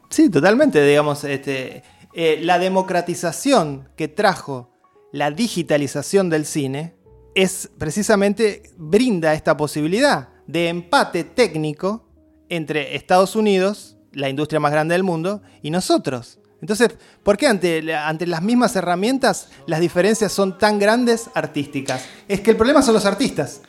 [0.09, 0.83] Sí, totalmente.
[0.87, 1.83] Digamos, este,
[2.15, 4.71] eh, la democratización que trajo
[5.13, 6.95] la digitalización del cine
[7.35, 12.05] es precisamente brinda esta posibilidad de empate técnico
[12.49, 16.39] entre Estados Unidos, la industria más grande del mundo, y nosotros.
[16.61, 16.91] Entonces,
[17.23, 22.07] ¿por qué ante, ante las mismas herramientas las diferencias son tan grandes artísticas?
[22.29, 23.61] Es que el problema son los artistas.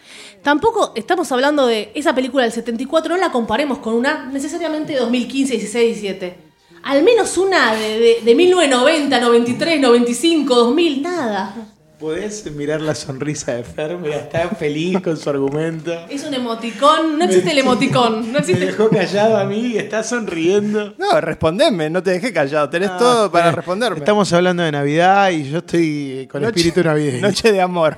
[0.43, 4.99] Tampoco estamos hablando de esa película del 74, no la comparemos con una necesariamente de
[4.99, 6.37] 2015, 16, 17.
[6.83, 11.74] Al menos una de, de, de 1990, 93, 95, 2000, nada.
[11.99, 13.97] ¿Podés mirar la sonrisa de Fer?
[13.97, 15.93] Mira, está feliz con su argumento.
[16.09, 18.65] Es un emoticón, no existe el emoticón, no Me existe.
[18.65, 20.93] dejó callado a mí y está sonriendo.
[20.97, 22.69] No, respondeme, no te dejé callado.
[22.69, 23.99] Tenés Ah, todo para eh, responderme.
[23.99, 27.21] Estamos hablando de Navidad y yo estoy con Noche- espíritu navideño.
[27.21, 27.97] Noche de amor.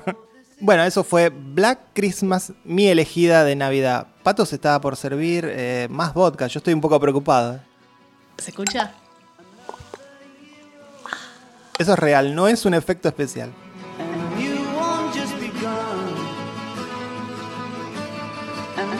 [0.60, 4.06] Bueno, eso fue Black Christmas, mi elegida de Navidad.
[4.22, 6.46] Pato se estaba por servir eh, más vodka.
[6.46, 7.60] Yo estoy un poco preocupado.
[8.36, 8.92] ¿Se escucha?
[11.78, 13.52] Eso es real, no es un efecto especial.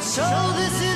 [0.01, 0.23] So
[0.55, 0.88] this is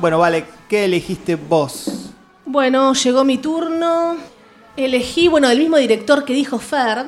[0.00, 2.10] Bueno, vale, ¿qué elegiste vos?
[2.44, 4.16] Bueno, llegó mi turno.
[4.76, 7.06] Elegí, bueno, del mismo director que dijo Fer,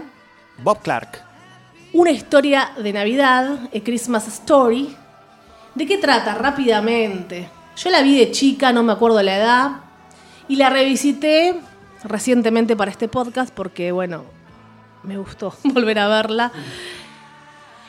[0.59, 1.23] Bob Clark.
[1.93, 4.97] una historia de Navidad, A Christmas Story.
[5.77, 6.35] ¿De qué trata?
[6.35, 7.49] Rápidamente.
[7.77, 9.71] Yo la vi de chica, no me acuerdo la edad,
[10.49, 11.61] y la revisité
[12.03, 14.25] recientemente para este podcast porque, bueno,
[15.05, 16.51] me gustó volver a verla.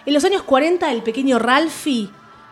[0.05, 2.11] En los años 40, el pequeño Ralphie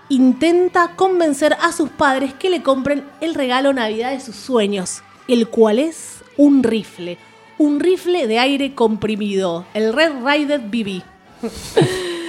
[0.10, 5.48] intenta convencer a sus padres que le compren el regalo Navidad de sus sueños, el
[5.48, 7.18] cual es un rifle.
[7.58, 11.02] Un rifle de aire comprimido, el Red Rider BB.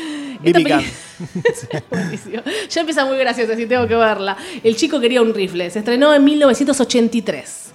[0.43, 0.81] Esta.
[2.71, 4.37] Ya empieza muy graciosa, si tengo que verla.
[4.65, 5.71] El chico quería un rifle.
[5.71, 7.73] Se estrenó en 1983.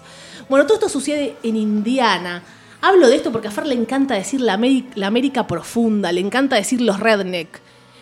[0.50, 2.42] Bueno, todo esto sucede en Indiana.
[2.82, 4.60] Hablo de esto porque a Fer le encanta decir la,
[4.96, 7.62] la América profunda, le encanta decir los redneck.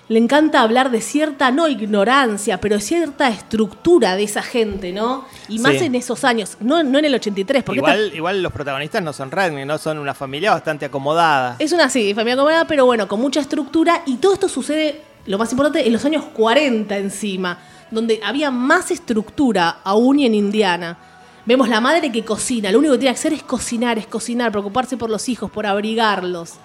[0.09, 5.25] Le encanta hablar de cierta, no ignorancia, pero cierta estructura de esa gente, ¿no?
[5.47, 5.85] Y más Sí.
[5.85, 9.13] en esos años, no, no en el 83, porque esta- Igual, igual los protagonistas no
[9.13, 11.55] son redneck, no son una familia bastante acomodada.
[11.57, 14.01] Es una sí, familia acomodada, pero bueno, con mucha estructura.
[14.05, 17.57] Y todo esto sucede, lo más importante, en los años 40 encima,
[17.89, 20.97] donde había más estructura aún y en Indiana.
[21.45, 24.51] Vemos la madre que cocina, lo único que tiene que hacer es cocinar, es cocinar,
[24.51, 26.55] preocuparse por los hijos, por abrigarlos.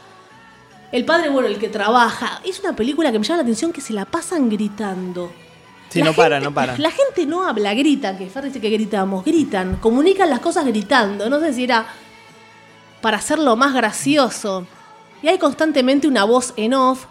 [0.92, 2.40] El padre, bueno, el que trabaja.
[2.44, 5.30] Es una película que me llama la atención que se la pasan gritando.
[5.90, 6.76] Sí, La no para, no para.
[6.78, 11.28] La gente no habla, grita, que Fer dice que gritamos, gritan, comunican las cosas gritando.
[11.30, 11.86] No sé si era
[13.00, 14.66] para hacerlo más gracioso.
[15.22, 17.06] Y hay constantemente una voz en off,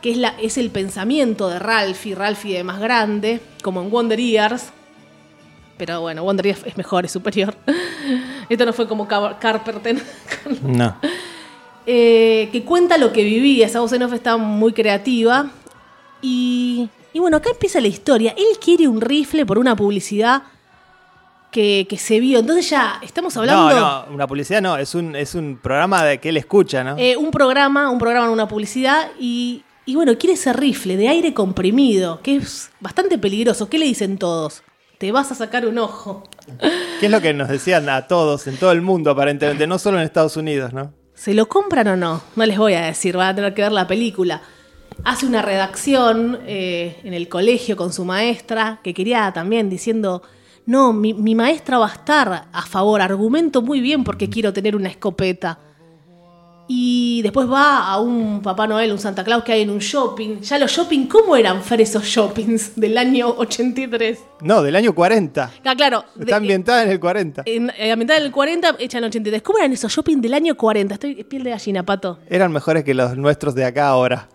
[0.00, 4.18] que es, la, es el pensamiento de Ralphie, Ralphie de más grande, como en Wonder
[4.18, 4.70] Years.
[5.78, 7.54] Pero bueno, Wonder Years es mejor, es superior.
[8.48, 10.02] Esto no fue como Car- Carpenter.
[10.62, 10.96] No.
[11.86, 13.66] Eh, que cuenta lo que vivía.
[13.66, 15.50] Esa voz en off está muy creativa.
[16.20, 18.34] Y, y bueno, acá empieza la historia.
[18.36, 20.42] Él quiere un rifle por una publicidad
[21.50, 22.38] que, que se vio.
[22.38, 23.70] Entonces ya estamos hablando...
[23.70, 26.96] No, no, una publicidad no, es un, es un programa de que él escucha, ¿no?
[26.96, 31.08] Eh, un programa, un programa en una publicidad y, y bueno, quiere ese rifle de
[31.08, 33.68] aire comprimido, que es bastante peligroso.
[33.68, 34.62] ¿Qué le dicen todos?
[34.98, 36.22] Te vas a sacar un ojo.
[37.00, 39.98] ¿Qué es lo que nos decían a todos en todo el mundo, aparentemente, no solo
[39.98, 40.94] en Estados Unidos, ¿no?
[41.22, 42.20] ¿Se lo compran o no?
[42.34, 44.42] No les voy a decir, van a tener que ver la película.
[45.04, 50.24] Hace una redacción eh, en el colegio con su maestra, que quería también diciendo,
[50.66, 54.74] no, mi, mi maestra va a estar a favor, argumento muy bien porque quiero tener
[54.74, 55.60] una escopeta.
[56.74, 60.40] Y después va a un Papá Noel, un Santa Claus que hay en un shopping.
[60.40, 64.18] Ya los shopping, ¿cómo eran Fer esos shoppings del año 83?
[64.40, 65.50] No, del año 40.
[65.66, 66.02] Ah, claro.
[66.18, 67.42] Está ambientada en el 40.
[67.44, 69.42] en, eh, a mitad del 40, hecha en el 83.
[69.42, 70.94] ¿Cómo eran esos shopping del año 40?
[70.94, 72.20] Estoy piel de gallina, pato.
[72.26, 74.30] Eran mejores que los nuestros de acá ahora.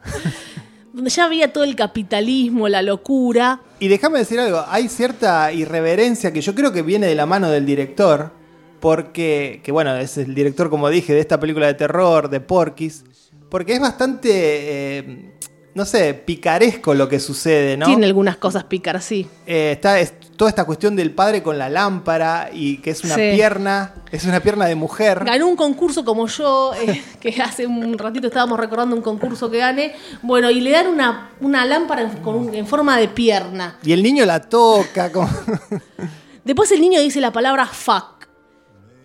[0.94, 3.62] donde ya había todo el capitalismo, la locura.
[3.80, 7.50] Y déjame decir algo, hay cierta irreverencia que yo creo que viene de la mano
[7.50, 8.37] del director,
[8.80, 13.04] porque, que bueno, es el director, como dije, de esta película de terror, de Porky's,
[13.50, 15.32] porque es bastante, eh,
[15.74, 17.86] no sé, picaresco lo que sucede, ¿no?
[17.86, 19.28] Tiene algunas cosas pícaras, sí.
[19.46, 23.16] Eh, está es toda esta cuestión del padre con la lámpara y que es una
[23.16, 23.32] Sí.
[23.34, 25.24] pierna, es una pierna de mujer.
[25.26, 29.58] Ganó un concurso como yo, eh, que hace un ratito estábamos recordando un concurso que
[29.60, 29.94] gané.
[30.22, 33.78] Bueno, y le dan una, una lámpara en, con un- en forma de pierna.
[33.84, 35.12] Y el niño la toca.
[35.12, 35.28] Como...
[36.44, 38.17] Después el niño dice la palabra fuck.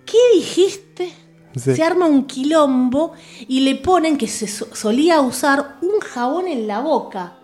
[0.04, 1.12] ¿Qué dijiste?
[1.56, 1.74] Sí.
[1.76, 3.12] Se arma un quilombo
[3.46, 7.34] y le ponen que se so- solía usar un jabón en la boca.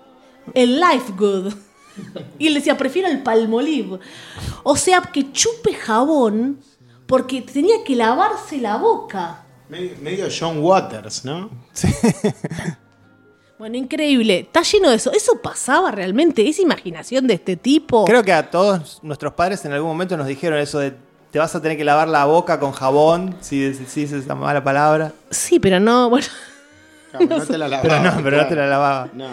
[0.55, 1.53] El Life Good.
[2.39, 3.99] Y él decía, prefiero el Palmolive.
[4.63, 6.61] O sea, que chupe jabón
[7.09, 9.45] porque tenía que lavarse la boca.
[9.69, 11.51] Medio, medio John Waters, ¿no?
[13.59, 14.39] Bueno, increíble.
[14.41, 15.11] Está lleno de eso.
[15.13, 16.49] ¿Eso pasaba realmente?
[16.49, 18.05] ¿Es imaginación de este tipo?
[18.05, 20.95] Creo que a todos nuestros padres en algún momento nos dijeron eso de
[21.31, 25.13] te vas a tener que lavar la boca con jabón si decís esa mala palabra.
[25.31, 26.27] Sí, pero no, bueno.
[27.11, 29.09] Claro, no te la Pero lavaba, no, pero no te la lavaba.
[29.15, 29.27] No.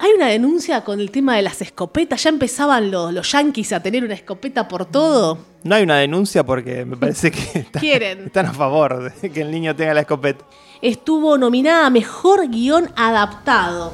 [0.00, 2.22] Hay una denuncia con el tema de las escopetas.
[2.22, 5.38] Ya empezaban los, los yanquis a tener una escopeta por todo.
[5.64, 8.26] No hay una denuncia porque me parece que están, Quieren.
[8.26, 10.44] están a favor de que el niño tenga la escopeta.
[10.80, 13.92] Estuvo nominada a Mejor Guión Adaptado.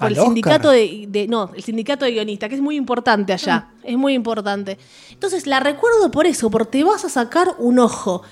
[0.00, 0.26] Por ¿Al el Oscar?
[0.28, 3.68] sindicato de, de- No, el sindicato de guionistas, que es muy importante allá.
[3.70, 3.74] Ah.
[3.84, 4.78] Es muy importante.
[5.12, 8.22] Entonces la recuerdo por eso, porque te vas a sacar un ojo.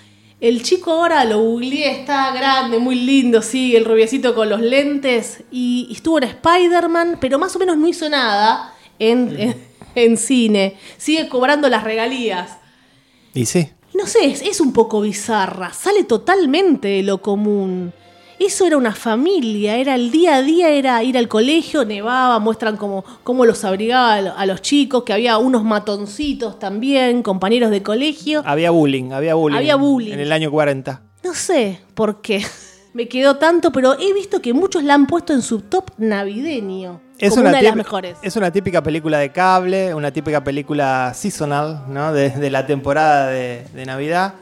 [0.40, 5.42] El chico ahora lo googleé, está grande, muy lindo, sí, el rubiecito con los lentes.
[5.50, 9.56] Y estuvo en Spider-Man, pero más o menos no hizo nada en, en,
[9.94, 10.76] en cine.
[10.96, 12.56] Sigue cobrando las regalías.
[13.34, 13.68] Y sí.
[13.94, 17.92] No sé, es, es un poco bizarra, sale totalmente de lo común.
[18.41, 22.76] Eso era una familia, era el día a día, era ir al colegio, nevaba, muestran
[22.76, 27.70] cómo, cómo los abrigaba a lo- a los chicos, que había unos matoncitos también, compañeros
[27.70, 28.43] de colegio.
[28.47, 29.57] Había bullying, había bullying.
[29.59, 30.12] Había bullying.
[30.12, 31.03] En el año 40.
[31.24, 32.45] No sé por qué
[32.95, 37.01] me quedó tanto, pero he visto que muchos la han puesto en su top navideño.
[37.30, 38.16] como una, de las mejores.
[38.22, 42.12] Es una típica película de cable, una típica película seasonal, ¿no?
[42.12, 44.34] De, de la temporada de, de Navidad.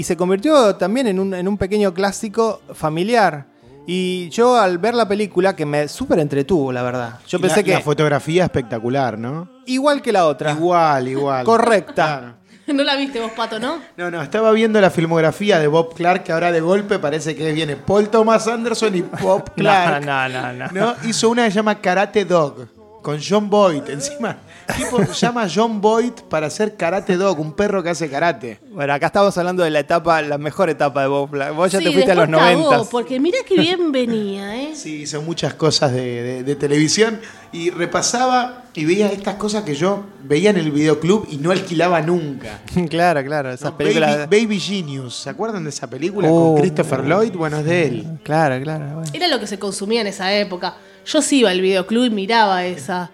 [0.00, 3.44] Y se convirtió también en un, en un pequeño clásico familiar.
[3.86, 7.18] Y yo al ver la película, que me súper entretuvo, la verdad.
[7.28, 9.46] Yo Y pensé la, que La fotografía espectacular, ¿no?
[9.66, 10.52] igual que la otra.
[10.52, 11.44] Igual, igual.
[11.44, 11.92] Correcta.
[11.92, 12.34] Claro.
[12.74, 13.78] No la viste vos, Pato, ¿no?
[13.96, 17.52] No, no, estaba viendo la filmografía de Bob Clark, que ahora de golpe parece que
[17.52, 20.06] viene Paul Thomas Anderson y Bob No, Clark.
[20.06, 20.68] no, no, no.
[20.72, 20.94] ¿no?
[21.04, 22.68] Hizo una que se llama Karate Dog,
[23.02, 23.82] con John Boyd.
[23.90, 24.36] Encima,
[24.76, 28.58] tipo llama John Boyd para hacer Karate Dog, un perro que hace karate.
[28.70, 31.54] Bueno, acá estamos hablando de la etapa, la mejor etapa de Bob Black.
[31.54, 32.90] Vos ya Sí, te fuiste a los después cagó, 90.
[32.90, 34.70] Porque mirá qué bien venía, ¿eh?
[34.74, 37.20] Sí, hizo muchas cosas de, de- de televisión
[37.52, 42.00] y repasaba y veía estas cosas que yo veía en el videoclub y no alquilaba
[42.00, 42.60] nunca.
[42.88, 43.50] claro, claro.
[43.50, 44.28] Esas No, películas.
[44.30, 46.52] Baby, Baby Genius, ¿se acuerdan de esa película Oh.
[46.54, 47.32] con Christopher Lloyd?
[47.32, 48.06] Bueno, es de él.
[48.22, 48.84] Claro, claro.
[48.94, 49.10] bueno.
[49.12, 50.76] Era lo que se consumía en esa época.
[51.06, 53.10] Yo sí iba al videoclub y miraba esa,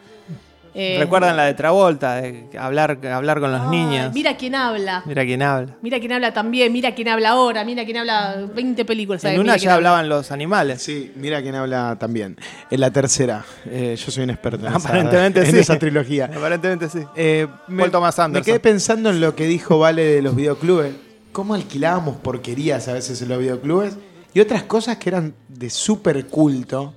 [0.78, 2.16] Eh, ¿Recuerdan la de Travolta?
[2.16, 4.12] De hablar, hablar con los ay, niños.
[4.12, 5.02] Mira quién habla.
[5.06, 5.74] Mira quién habla.
[5.80, 9.22] Mira quién habla también, mira quién habla ahora, mira quién habla 20 películas.
[9.22, 9.36] ¿sabes?
[9.36, 9.88] En una Mira ya habla.
[9.90, 10.82] hablaban los animales.
[10.82, 12.36] Sí, mira quién habla también.
[12.70, 15.58] En la tercera, eh, yo soy un experto en, esa- Aparentemente en sí.
[15.60, 16.26] esa trilogía.
[16.26, 16.98] Aparentemente sí.
[17.16, 18.44] Eh, Paul Thomas me Anderson.
[18.44, 20.92] quedé pensando en lo que dijo Vale de los videoclubes.
[21.32, 23.96] Cómo alquilábamos porquerías a veces en los videoclubes
[24.34, 26.94] y otras cosas que eran de súper culto.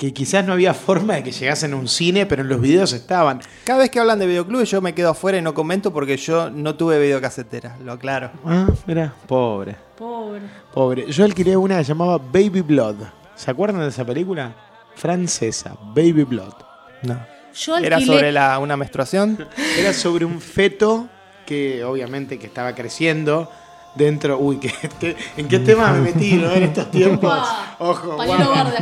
[0.00, 2.94] Que quizás no había forma de que llegasen a un cine, pero en los videos
[2.94, 3.42] estaban.
[3.64, 6.48] Cada vez que hablan de videoclubes yo me quedo afuera y no comento porque yo
[6.48, 8.30] no tuve videocasetera, lo aclaro.
[8.46, 10.40] Ah, mira, pobre, Pobre.
[10.72, 11.12] pobre.
[11.12, 12.94] Yo alquilé una que llamaba Baby Blood.
[13.34, 14.54] ¿Se acuerdan de esa película?
[14.96, 16.54] Francesa, Baby Blood.
[17.02, 17.20] No.
[17.54, 19.46] Yo Era sobre la, una menstruación.
[19.78, 21.08] Era sobre un feto
[21.44, 23.50] que obviamente que estaba creciendo
[23.94, 24.38] dentro.
[24.38, 26.50] Uy, ¿qué, qué- ¿en qué tema me metí no?
[26.52, 27.38] en estos tiempos?
[27.78, 28.16] Ojo,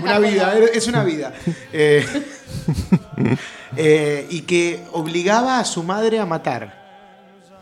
[0.03, 1.33] una vida, es una vida.
[1.73, 2.05] Eh,
[3.77, 6.77] eh, y que obligaba a su madre a matar.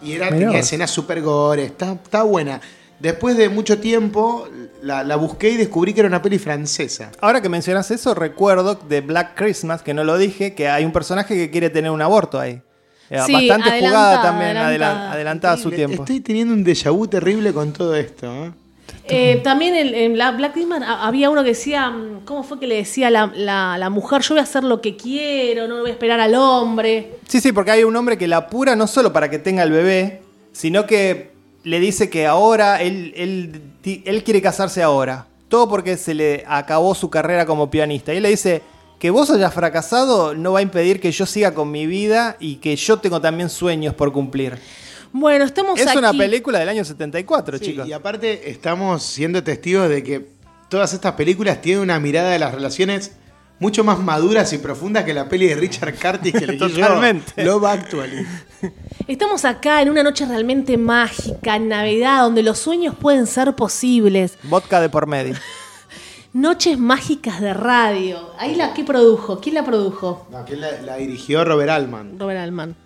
[0.03, 2.61] Y era, Mirá tenía escenas super gore, está, está buena.
[2.99, 4.49] Después de mucho tiempo
[4.83, 7.11] la, la busqué y descubrí que era una peli francesa.
[7.21, 10.93] Ahora que mencionas eso, recuerdo de Black Christmas, que no lo dije, que hay un
[10.93, 12.63] personaje que quiere tener un aborto ahí.
[13.09, 14.95] Sí, Bastante adelantada, jugada también, adelantada.
[15.01, 16.03] adelan- adelantada a su tiempo.
[16.03, 18.27] Estoy teniendo un déjà vu terrible con todo esto.
[18.47, 18.51] ¿eh?
[19.09, 22.67] Eh, también en, en la Black ha- había uno que decía, mm, ¿cómo fue que
[22.67, 24.23] le decía a la, la- la mujer?
[24.23, 27.13] Yo voy a hacer lo que quiero, no voy a esperar al hombre.
[27.29, 29.71] Sí, sí, porque hay un hombre que la apura no solo para que tenga el
[29.71, 31.31] bebé, sino que
[31.63, 33.61] le dice que ahora él, él,
[34.05, 35.27] él quiere casarse ahora.
[35.49, 38.13] Todo porque se le acabó su carrera como pianista.
[38.13, 38.63] Y él le dice
[38.99, 42.57] que vos hayas fracasado no va a impedir que yo siga con mi vida y
[42.57, 44.59] que yo tengo también sueños por cumplir.
[45.13, 45.99] Bueno, estamos Es aquí.
[45.99, 47.89] una película del año 74, Sí, chicos.
[47.89, 50.27] Y aparte estamos siendo testigos de que
[50.69, 53.13] todas estas películas tienen una mirada de las relaciones
[53.59, 57.45] mucho más maduras y profundas que la peli de Richard Curtis que leí yo, Totalmente.
[57.45, 58.27] Love Actually.
[59.07, 64.37] Estamos acá en una noche realmente mágica, en Navidad, donde los sueños pueden ser posibles.
[64.43, 65.35] Vodka de por medio.
[66.37, 68.31] Noches mágicas de radio.
[68.39, 69.41] Ahí la que produjo.
[69.41, 70.27] ¿Quién la produjo?
[70.31, 72.19] No, que la, la dirigió Robert Altman.
[72.19, 72.77] Robert Altman.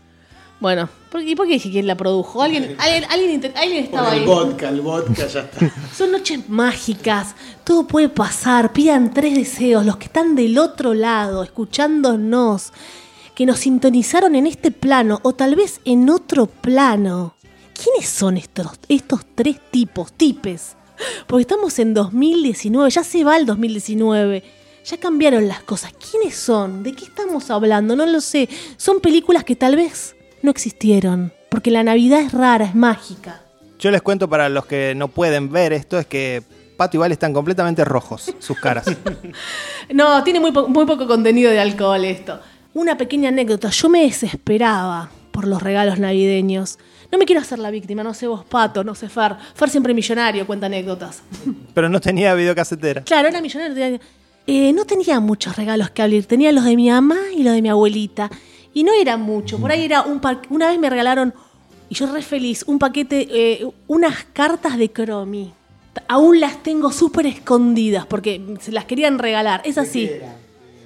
[0.60, 2.42] Bueno, ¿por- ¿y por qué dije quién la produjo?
[2.42, 4.26] Alguien, alguien, alguien, alguien Por estaba el ahí.
[4.26, 5.72] vodka, el vodka ya está.
[5.96, 7.34] Son noches mágicas,
[7.64, 8.72] todo puede pasar.
[8.72, 12.72] Pidan tres deseos, los que están del otro lado, escuchándonos,
[13.34, 17.34] que nos sintonizaron en este plano o tal vez en otro plano.
[17.74, 20.76] ¿Quiénes son estos, estos tres tipos, tipes?
[21.26, 24.42] Porque estamos en 2019, ya se va el 2019.
[24.84, 25.92] Ya cambiaron las cosas.
[26.10, 26.82] ¿Quiénes son?
[26.82, 27.94] ¿De qué estamos hablando?
[27.96, 28.48] No lo sé.
[28.76, 31.32] Son películas que tal vez no existieron.
[31.50, 33.42] Porque la Navidad es rara, es mágica.
[33.78, 36.42] Yo les cuento para los que no pueden ver esto, es que
[36.76, 38.86] Pato y Val están completamente rojos, sus caras.
[39.92, 42.38] No, tiene muy, po- muy poco contenido de alcohol esto.
[42.74, 43.68] Una pequeña anécdota.
[43.70, 46.78] Yo me desesperaba por los regalos navideños.
[47.12, 49.36] No me quiero hacer la víctima, no sé vos, Pato, no sé Fer.
[49.54, 51.22] Fer siempre millonario, cuenta anécdotas.
[51.74, 53.02] Pero no tenía videocasetera.
[53.02, 53.74] Claro, era millonario.
[53.74, 54.00] tenía-
[54.46, 56.24] Eh, no tenía muchos regalos que abrir.
[56.26, 58.30] Tenía los de mi mamá y los de mi abuelita.
[58.72, 59.58] Y no era mucho.
[59.58, 61.34] Por ahí era un pa- Una vez me regalaron,
[61.88, 65.52] y yo re feliz, un paquete, eh, unas cartas de Cromi.
[66.08, 69.60] Aún las tengo súper escondidas porque se las querían regalar.
[69.64, 70.08] Es así.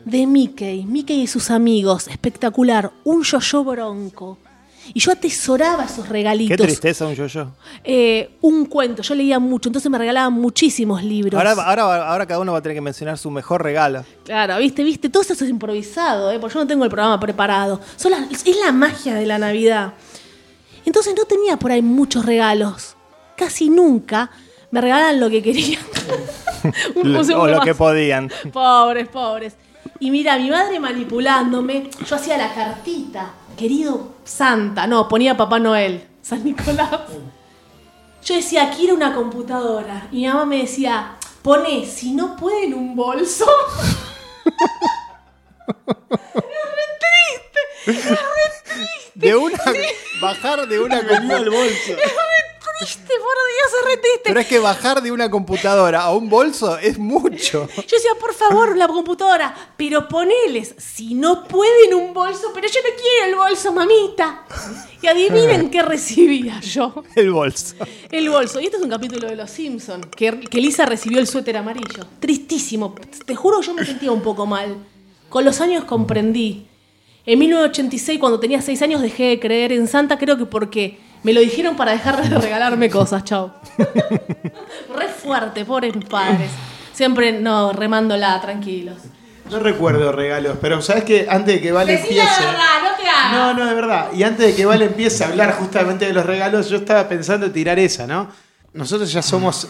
[0.05, 0.85] De Mickey.
[0.87, 2.09] Mickey y sus amigos.
[2.09, 2.91] Espectacular.
[3.05, 4.39] Un yo-yo bronco.
[4.93, 6.57] Y yo atesoraba esos regalitos.
[6.57, 7.53] Qué tristeza un yo-yo.
[7.83, 9.03] Eh, un cuento.
[9.03, 11.35] Yo leía mucho, entonces me regalaban muchísimos libros.
[11.39, 14.05] Ahora, ahora, ahora cada uno va a tener que mencionar su mejor regalo.
[14.25, 16.39] Claro, viste, viste, todo eso es improvisado, ¿eh?
[16.39, 17.81] porque yo no tengo el programa preparado.
[17.97, 19.95] Son las- es la magia de la Navidad.
[20.85, 22.95] Entonces no tenía por ahí muchos regalos.
[23.37, 24.31] Casi nunca
[24.71, 25.81] me regalaban lo que querían.
[26.95, 27.65] Un- un o lo más.
[27.65, 28.31] que podían.
[28.53, 29.55] Pobres, pobres.
[30.01, 36.07] Y mira, mi madre manipulándome, yo hacía la cartita, querido Santa, no, ponía Papá Noel,
[36.23, 36.91] San Nicolás.
[38.25, 40.09] Yo decía, quiero una computadora.
[40.11, 43.47] Y mi mamá me decía, poné, si no puede en un bolso.
[49.15, 49.59] De una,
[50.21, 51.97] bajar de una computadora.
[52.85, 54.23] Triste, por Dios, es re triste.
[54.25, 57.69] Pero es que bajar de una computadora a un bolso es mucho.
[57.75, 62.69] Yo decía, por favor, la computadora, pero poneles, si no puede en un bolso, pero
[62.69, 64.45] yo no quiero el bolso, mamita.
[65.01, 67.05] Y adivinen qué recibía yo.
[67.15, 67.77] El bolso.
[68.11, 68.61] El bolso.
[68.61, 72.07] Y este es un capítulo de Los Simpson que, que Lisa recibió el suéter amarillo.
[72.21, 72.95] Tristísimo.
[73.25, 74.77] Te juro, yo me sentía un poco mal.
[75.29, 76.69] Con los años comprendí.
[77.27, 81.33] En 1986, cuando tenía 6 años, dejé de creer en Santa, creo que porque me
[81.33, 83.25] lo dijeron para dejar de regalarme cosas.
[83.25, 83.53] Chao.
[84.97, 86.51] Re fuerte, pobres mis padres.
[86.93, 88.97] Siempre, no, remándola, tranquilos.
[89.51, 92.15] No recuerdo regalos, pero sabes que antes de que Vale empiece.
[92.19, 93.33] verdad, no te hagas.
[93.33, 94.07] No, no, de verdad.
[94.15, 97.51] Y antes de que Vale empiece a hablar justamente de los regalos, yo estaba pensando
[97.51, 98.29] tirar esa, ¿no?
[98.73, 99.69] Nosotros ya somos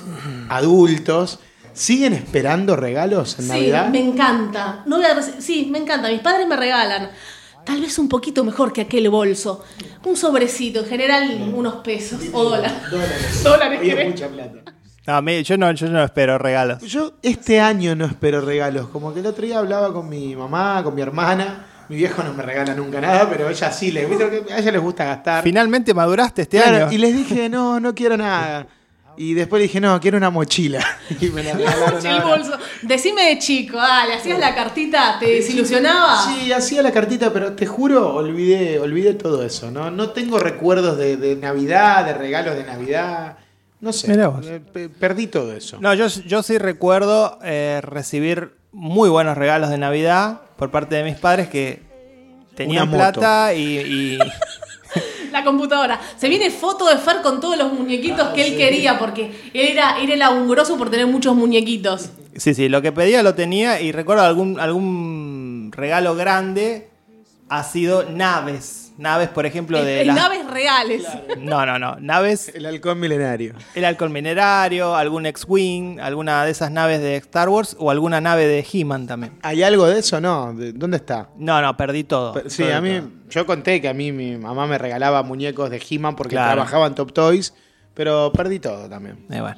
[0.48, 1.40] adultos.
[1.72, 3.88] ¿Siguen esperando regalos en Sí, Navidad?
[3.88, 4.82] me encanta.
[4.86, 6.08] No voy a sí, me encanta.
[6.08, 7.10] Mis padres me regalan.
[7.64, 9.64] Tal vez un poquito mejor que aquel bolso.
[10.04, 12.72] Un sobrecito, en general unos pesos o dólares.
[12.90, 13.42] Dólares.
[13.42, 14.72] Dólares, mucha plata.
[15.06, 16.82] No, a mí- yo, no, yo no espero regalos.
[16.82, 18.88] Yo este año no espero regalos.
[18.88, 21.66] Como que el otro día hablaba con mi mamá, con mi hermana.
[21.90, 24.72] Mi viejo no me regala nunca nada, pero ella sí, le, ¿viste que a ella
[24.72, 25.42] les gusta gastar.
[25.44, 26.92] Finalmente maduraste este Claro, año.
[26.92, 28.66] y les dije, no, no quiero nada.
[29.16, 30.84] Y después le dije, no, quiero una mochila.
[31.20, 32.24] Y me la regalaron El ahora.
[32.36, 32.58] bolso.
[32.82, 36.24] Decime de chico, dale, hacías la cartita, ¿te desilusionaba?
[36.26, 39.70] Sí, hacía la cartita, pero te juro, olvidé, olvidé todo eso.
[39.70, 43.38] No, no tengo recuerdos de, de Navidad, de regalos de Navidad.
[43.80, 44.08] No sé.
[44.08, 44.46] Mirá vos.
[44.46, 45.76] eh, pe- Perdí todo eso.
[45.80, 51.04] No, yo, yo sí recuerdo eh, recibir muy buenos regalos de Navidad por parte de
[51.04, 51.82] mis padres que
[52.56, 53.20] tenían Una moto.
[53.20, 54.18] plata y, y-
[55.34, 56.00] La computadora.
[56.16, 59.98] Se viene foto de Fer con todos los muñequitos que él quería, porque él era,
[60.00, 62.10] era grosso por tener muchos muñequitos.
[62.36, 66.88] Sí, sí, lo que pedía lo tenía y recuerdo algún, algún regalo grande
[67.48, 68.83] ha sido naves.
[68.96, 71.04] Naves, por ejemplo, de en las- naves reales.
[71.38, 71.96] No, no, no.
[71.98, 73.54] Naves, El halcón milenario.
[73.74, 78.46] el halcón minerario, algún X-Wing, alguna de esas naves de Star Wars o alguna nave
[78.46, 79.32] de He-Man también.
[79.42, 80.20] ¿Hay algo de eso?
[80.20, 80.52] No.
[80.54, 81.30] ¿De- ¿Dónde está?
[81.36, 82.34] No, no, perdí todo.
[82.48, 83.10] Sí, Todo, a mí, todo.
[83.30, 86.52] yo conté que a mí mi mamá me regalaba muñecos de He-Man porque Claro.
[86.52, 87.52] trabajaba en Top Toys,
[87.94, 89.26] pero perdí todo también.
[89.30, 89.56] Eh, bueno,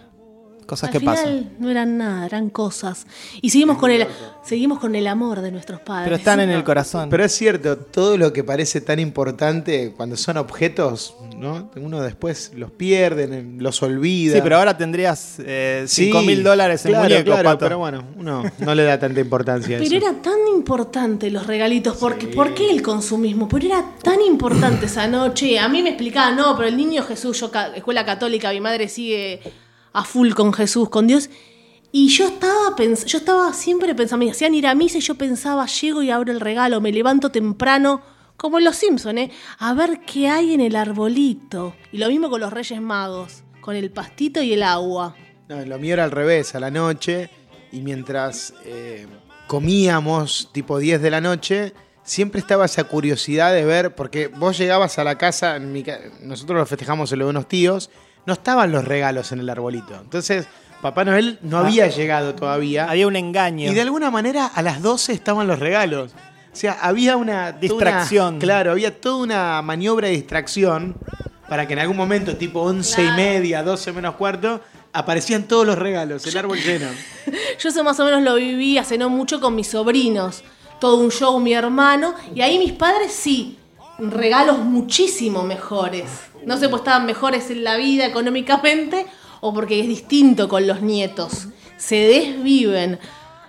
[0.66, 1.50] cosas Al que final pasan.
[1.58, 3.06] no eran nada, eran cosas.
[3.40, 4.06] Y seguimos con el,
[4.44, 6.04] seguimos con el amor de nuestros padres.
[6.06, 7.08] Pero están en el corazón.
[7.08, 11.70] Pero es cierto, todo lo que parece tan importante cuando son objetos, ¿no?
[11.76, 14.34] Uno después los pierde, los olvida.
[14.34, 17.64] Sí, pero ahora tendrías eh, Sí, 5 mil dólares en claro, muñecos, claro, Pato.
[17.64, 20.06] Pero bueno, uno no le da tanta importancia a Pero eso.
[20.06, 23.48] era tan importante los regalitos, porque ¿por qué el consumismo?
[23.48, 25.58] Pero era tan importante esa noche.
[25.58, 29.40] A mí me explicaban, no, pero el niño Jesús, yo escuela católica, mi madre sigue
[29.96, 31.30] a full con Jesús, con Dios.
[31.90, 35.64] Y yo estaba yo estaba siempre pensando, me hacían ir a misa y yo pensaba,
[35.66, 38.02] llego y abro el regalo, me levanto temprano,
[38.36, 39.30] como en los Simpson, ¿eh?
[39.58, 41.74] A ver qué hay en el arbolito.
[41.92, 45.16] Y lo mismo con los Reyes Magos, con el pastito y el agua.
[45.48, 47.30] No, lo mío era al revés, a la noche,
[47.72, 49.06] y mientras eh,
[49.46, 51.72] comíamos, tipo 10 de la noche,
[52.02, 55.82] siempre estaba esa curiosidad de ver, porque vos llegabas a la casa, en mi
[56.20, 57.88] nosotros lo festejamos en lo unos tíos,
[58.26, 59.94] no estaban los regalos en el arbolito.
[59.94, 60.46] Entonces,
[60.82, 62.88] Papá Noel no había llegado todavía.
[62.90, 63.70] Había un engaño.
[63.70, 66.12] Y de alguna manera a las 12 estaban los regalos.
[66.52, 68.34] O sea, había una Distracción.
[68.36, 70.96] una- claro, había toda una maniobra de distracción
[71.48, 74.60] para que en algún momento, tipo 11 y media, 12 menos cuarto,
[74.92, 76.86] aparecían todos los regalos, el árbol lleno.
[77.60, 80.42] Yo eso más o menos lo viví hace no mucho con mis sobrinos.
[80.80, 82.14] Todo un show, mi hermano.
[82.34, 83.58] Y ahí mis padres sí,
[83.98, 86.04] regalos muchísimo mejores.
[86.46, 89.06] No sé, pues estaban mejores en la vida económicamente
[89.42, 91.48] o porque es distinto con los nietos.
[91.76, 92.98] Se desviven.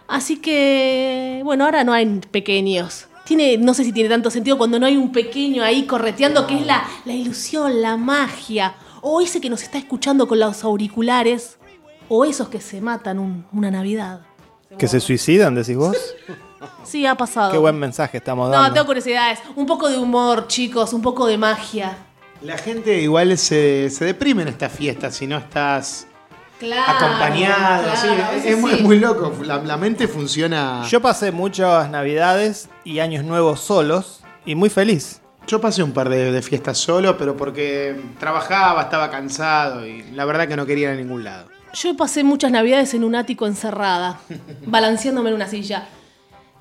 [0.07, 3.07] Así que, bueno, ahora no hay pequeños.
[3.25, 6.55] Tiene, no sé si tiene tanto sentido cuando no hay un pequeño ahí correteando, que
[6.55, 8.75] es la, la ilusión, la magia.
[9.01, 11.57] O ese que nos está escuchando con los auriculares.
[12.09, 14.21] O esos que se matan un- una Navidad.
[14.77, 15.97] ¿Que se suicidan, decís vos?
[16.83, 17.51] Sí, ha pasado.
[17.51, 18.73] Qué buen mensaje estamos No, dando.
[18.73, 19.39] tengo curiosidades.
[19.55, 21.97] Un poco de humor, chicos, un poco de magia.
[22.41, 26.07] La gente igual se, se deprime en estas fiestas si no estás
[26.59, 26.91] Claro.
[27.05, 27.83] acompañado.
[27.83, 28.83] claro, sí, a es, muy, sí.
[28.83, 29.31] muy loco.
[29.43, 30.83] La, la mente funciona.
[30.89, 35.21] Yo pasé muchas navidades y años nuevos solos y muy feliz.
[35.47, 40.25] Yo pasé un par de, de fiestas solo, pero porque trabajaba, estaba cansado y la
[40.25, 41.47] verdad que no quería ir a ningún lado.
[41.73, 44.19] Yo pasé muchas navidades en un ático encerrada,
[44.65, 45.87] balanceándome en una silla.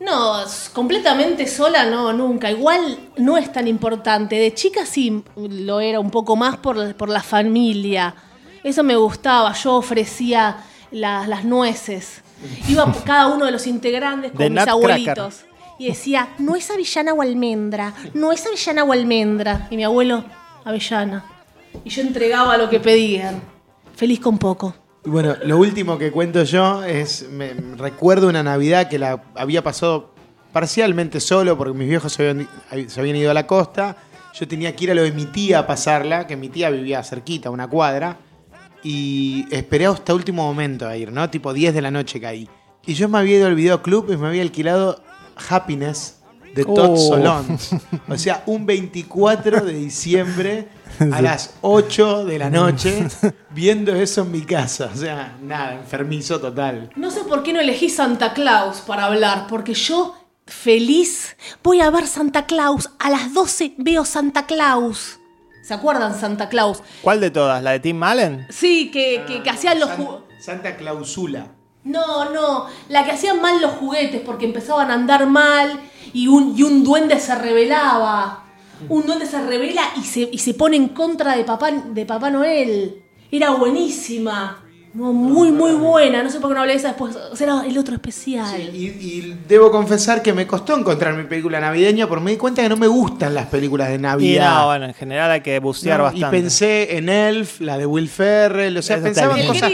[0.01, 0.44] No,
[0.74, 2.51] completamente sola no, nunca.
[2.51, 4.36] Igual no es tan importante.
[4.36, 8.14] De chica sí lo era un poco más por, por la familia.
[8.62, 9.53] Eso me gustaba.
[9.55, 10.59] Yo ofrecía
[10.90, 12.22] la- las nueces.
[12.68, 15.44] Iba por cada uno de los integrantes con mis abuelitos.
[15.78, 19.66] Y decía, no es avellana o almendra, no es avellana o almendra.
[19.70, 20.24] Y mi abuelo,
[20.64, 21.24] avellana.
[21.84, 23.40] Y yo entregaba lo que pedían.
[23.94, 24.74] Feliz con poco.
[25.07, 30.12] Bueno, lo último que cuento yo es, me, recuerdo una Navidad que la había pasado
[30.52, 32.48] parcialmente solo porque mis viejos se habían,
[32.88, 33.96] se habían ido a la costa.
[34.34, 37.04] Yo tenía que ir a lo de mi tía a pasarla, que mi tía vivía
[37.04, 38.16] cerquita, una cuadra.
[38.82, 41.30] Y esperé hasta último momento a ir, ¿no?
[41.30, 42.48] Tipo 10 de la noche caí.
[42.84, 45.04] Y yo me había ido al videoclub y me había alquilado
[45.48, 46.16] Happiness
[46.57, 46.96] de Todd Oh.
[46.96, 47.70] Solondz.
[48.09, 50.68] O sea, un 24 de diciembre
[51.12, 53.07] a las 8 de la noche
[53.50, 54.90] viendo eso en mi casa.
[54.92, 56.90] O sea, nada, enfermizo total.
[56.96, 61.90] No sé por qué no elegí Santa Claus para hablar, porque yo, feliz, voy a
[61.90, 62.90] ver Santa Claus.
[62.98, 65.20] A las 12 veo Santa Claus.
[65.62, 66.82] ¿Se acuerdan Santa Claus?
[67.02, 67.62] ¿Cuál de todas?
[67.62, 68.46] ¿La de Tim Allen?
[68.50, 69.90] Sí, que, que, que hacían los...
[70.40, 71.48] Santa Clausula.
[71.87, 75.80] No, no, la que hacían mal los juguetes porque empezaban a andar mal
[76.12, 78.43] y un, y un duende se rebelaba.
[78.89, 82.28] Un duende se revela y se, y se pone en contra de papá, de papá
[82.28, 83.05] Noel.
[83.30, 84.66] Era buenísima.
[84.97, 86.22] No, muy, muy buena.
[86.22, 87.14] No sé por qué no hablé de esa después.
[87.30, 88.74] O sea, era el otro especial.
[88.74, 92.62] Y, y debo confesar que me costó encontrar mi película navideña porque me di cuenta
[92.62, 94.55] que no me gustan las películas de Y Navidad.
[94.61, 96.36] no, bueno, en general hay que bucear No, y bastante.
[96.38, 99.70] pensé en Elf, la de Will Ferrell, o sea, pensaba en, cosas,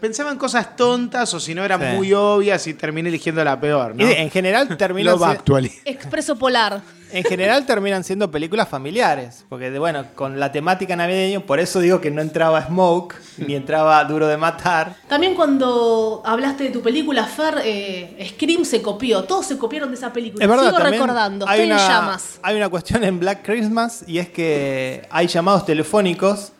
[0.00, 1.86] pensaba en cosas tontas o si no eran Sí.
[1.96, 4.08] muy obvias y terminé eligiendo la peor, Y ¿no?
[4.10, 5.38] en general terminan Love.
[5.86, 6.82] Expreso Polar.
[7.10, 11.80] En general terminan siendo películas familiares, porque de- bueno, con la temática navideña, por eso
[11.80, 14.94] digo que no entraba Smoke, ni entraba Duro de Matar.
[15.08, 19.24] También cuando hablaste de tu película, Fer, eh, Scream se copió.
[19.24, 20.44] Todos se copiaron de esa película.
[20.44, 21.48] Es verdad, Sigo recordando.
[21.48, 22.38] hay Estoy una, en llamas.
[22.42, 26.52] hay una cuestión en Black Christmas y es que hay llamados telefónicos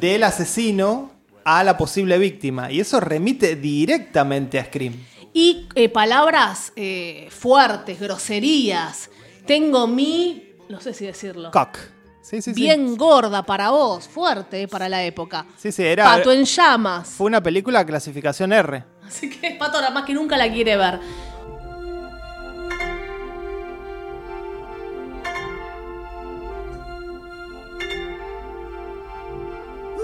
[0.00, 1.10] del asesino
[1.44, 4.94] a la posible víctima y eso remite directamente a Scream.
[5.32, 9.10] Y eh, palabras eh, fuertes, groserías.
[9.48, 10.56] Tengo mi.
[10.68, 11.50] No sé si decirlo.
[11.50, 11.78] Cock.
[12.20, 12.60] Sí, sí, sí.
[12.60, 15.46] Bien gorda para vos, fuerte para la época.
[15.56, 16.04] Sí, sí, era.
[16.04, 17.08] Pato en llamas.
[17.08, 18.84] Fue una película clasificación R.
[19.06, 21.00] Así que Pato ahora más que nunca la quiere ver.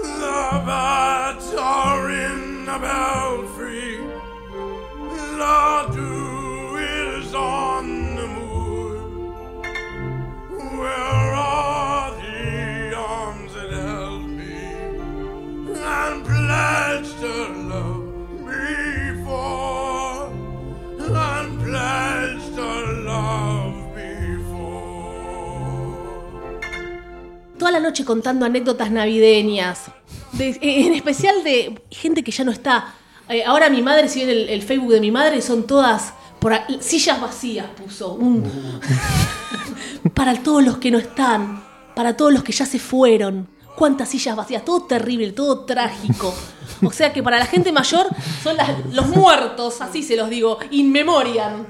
[0.01, 3.99] The birds are in the belfry.
[5.37, 6.77] The dew
[7.21, 8.04] is on
[27.57, 29.85] Toda la noche contando anécdotas navideñas.
[30.33, 32.93] De- eh, en especial de gente que ya no está.
[33.29, 36.53] Eh, ahora mi madre, si ven el, el Facebook de mi madre, son todas por
[36.53, 38.13] a- sillas vacías, puso.
[38.13, 38.43] Un-
[40.13, 41.63] para todos los que no están.
[41.95, 43.47] Para todos los que ya se fueron.
[43.75, 44.63] Cuántas sillas vacías.
[44.63, 46.33] Todo terrible, todo trágico.
[46.83, 48.07] O sea que para la gente mayor
[48.43, 51.65] son las- los muertos, así se los digo, in memoriam.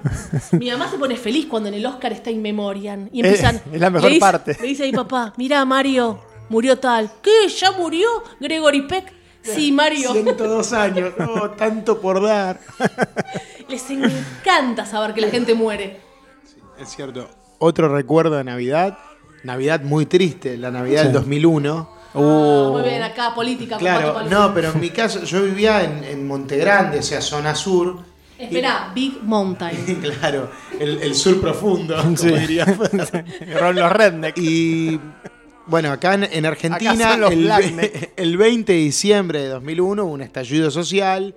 [0.52, 3.10] Mi mamá se pone feliz cuando en el Oscar está in memoriam.
[3.12, 3.62] Y empiezan.
[3.72, 4.58] es la mejor le dice- parte.
[4.62, 7.12] Le dice a mi papá, mira Mario, murió tal.
[7.22, 7.48] ¿Qué?
[7.50, 8.08] ¿Ya murió
[8.40, 9.14] Gregory Peck?
[9.44, 10.12] Sí, Mario.
[10.12, 12.60] 102 años, no, tanto por dar.
[13.68, 16.02] Les encanta saber que la gente muere.
[16.80, 17.30] Es cierto.
[17.60, 18.98] Otro recuerdo de Navidad,
[19.44, 21.90] Navidad muy triste, la Navidad del 2001.
[22.14, 23.78] Ah, muy bien, acá política.
[23.78, 28.00] Claro, no, pero en mi caso, yo vivía en, en Montegrande, o sea, zona sur.
[28.38, 30.02] Espera, Big Mountain.
[30.20, 30.50] claro,
[30.80, 32.66] el, el sur profundo, como diría.
[33.60, 34.38] Ron los Redneck.
[34.38, 35.00] Y
[35.68, 37.28] bueno, acá en, en Argentina, Acá
[38.18, 41.36] el 20 de diciembre de 2001, hubo un estallido social,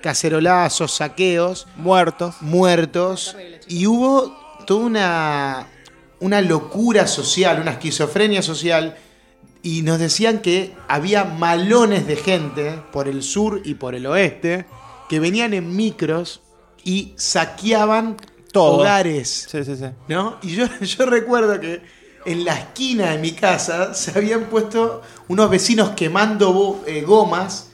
[0.00, 2.36] cacerolazos, saqueos, Muertos.
[2.40, 3.36] muertos,
[3.66, 5.66] y hubo toda una,
[6.20, 8.98] una locura social, una esquizofrenia social,
[9.62, 14.66] y nos decían que había malones de gente por el sur y por el oeste
[15.08, 16.42] que venían en micros
[16.84, 18.18] y saqueaban
[18.52, 18.80] Todo.
[18.80, 19.48] hogares.
[19.50, 19.86] Sí, sí, sí.
[20.06, 20.36] ¿no?
[20.42, 21.80] Y yo, yo recuerdo que
[22.26, 27.67] en la esquina de mi casa se habían puesto unos vecinos quemando eh, gomas,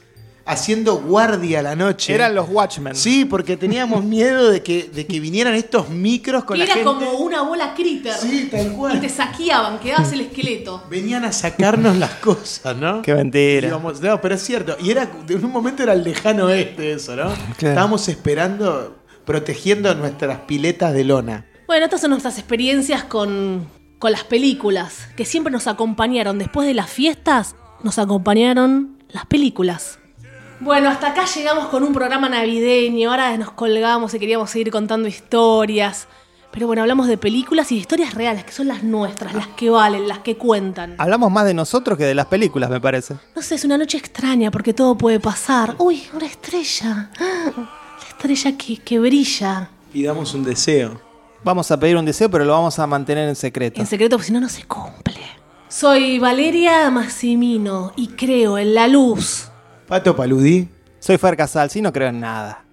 [0.45, 2.13] haciendo guardia a la noche.
[2.13, 2.95] Eran los Watchmen.
[2.95, 6.73] Sí, porque teníamos miedo de que, de que vinieran estos micros con Que la era
[6.75, 6.85] gente.
[6.87, 8.13] como una bola critter.
[8.13, 9.01] Sí, tal Y cual.
[9.01, 10.83] te saqueaban, quedabas el esqueleto.
[10.89, 13.01] Venían a sacarnos las cosas, ¿no?
[13.01, 13.67] Qué mentira.
[13.69, 14.77] Íbamos- no, pero es cierto.
[14.79, 17.31] Y era, en un momento era el lejano oeste eso, ¿no?
[17.57, 21.45] Estábamos esperando, protegiendo nuestras piletas de lona.
[21.67, 23.67] Bueno, estas son nuestras experiencias con,
[23.97, 26.37] con las películas, que siempre nos acompañaron.
[26.37, 29.97] Después de las fiestas, nos acompañaron las películas.
[30.59, 33.09] Bueno, hasta acá llegamos con un programa navideño.
[33.09, 36.07] Ahora nos colgamos y queríamos seguir contando historias.
[36.51, 39.69] Pero bueno, hablamos de películas y de historias reales, que son las nuestras, las que
[39.69, 40.95] valen, las que cuentan.
[40.97, 43.15] Hablamos más de nosotros que de las películas, me parece.
[43.35, 45.75] No sé, es una noche extraña porque todo puede pasar.
[45.77, 47.09] Uy, una estrella.
[47.19, 49.69] La estrella que, que brilla.
[49.93, 51.01] Y damos un deseo.
[51.43, 53.81] Vamos a pedir un deseo, pero lo vamos a mantener en secreto.
[53.81, 55.19] En secreto, porque si no, no se cumple.
[55.67, 59.49] Soy Valeria Massimino y creo en la luz.
[59.87, 60.67] Pato Paludí.
[60.99, 62.63] Soy Fer Casals y no creo en nada.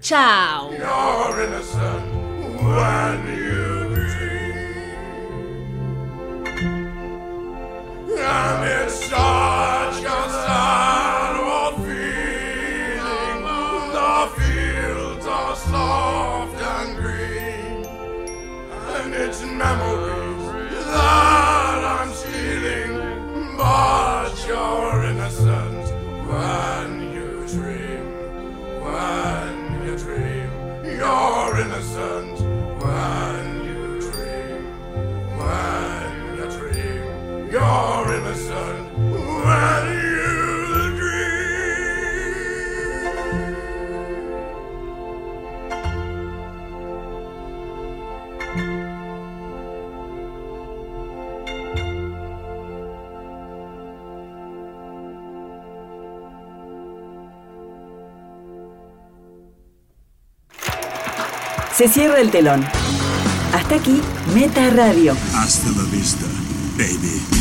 [0.00, 0.70] Chao.
[0.70, 2.04] You're innocent
[2.60, 4.50] when you dream.
[8.18, 13.42] And it's such a sad old feeling.
[13.96, 17.86] The fields are soft and green.
[18.96, 20.44] And it's memories
[20.86, 22.92] that I'm stealing.
[23.56, 25.69] But you're innocent
[26.30, 28.04] when you dream.
[28.84, 30.50] When you dream.
[30.84, 32.36] You're innocent
[32.82, 34.62] when you dream.
[35.40, 37.50] When you dream.
[37.50, 38.86] You're innocent
[39.44, 40.39] when you
[61.80, 62.62] Se cierra el telón.
[63.54, 64.02] Hasta aquí,
[64.34, 65.16] Meta Radio.
[65.34, 66.26] Hasta la vista,
[66.76, 67.39] baby.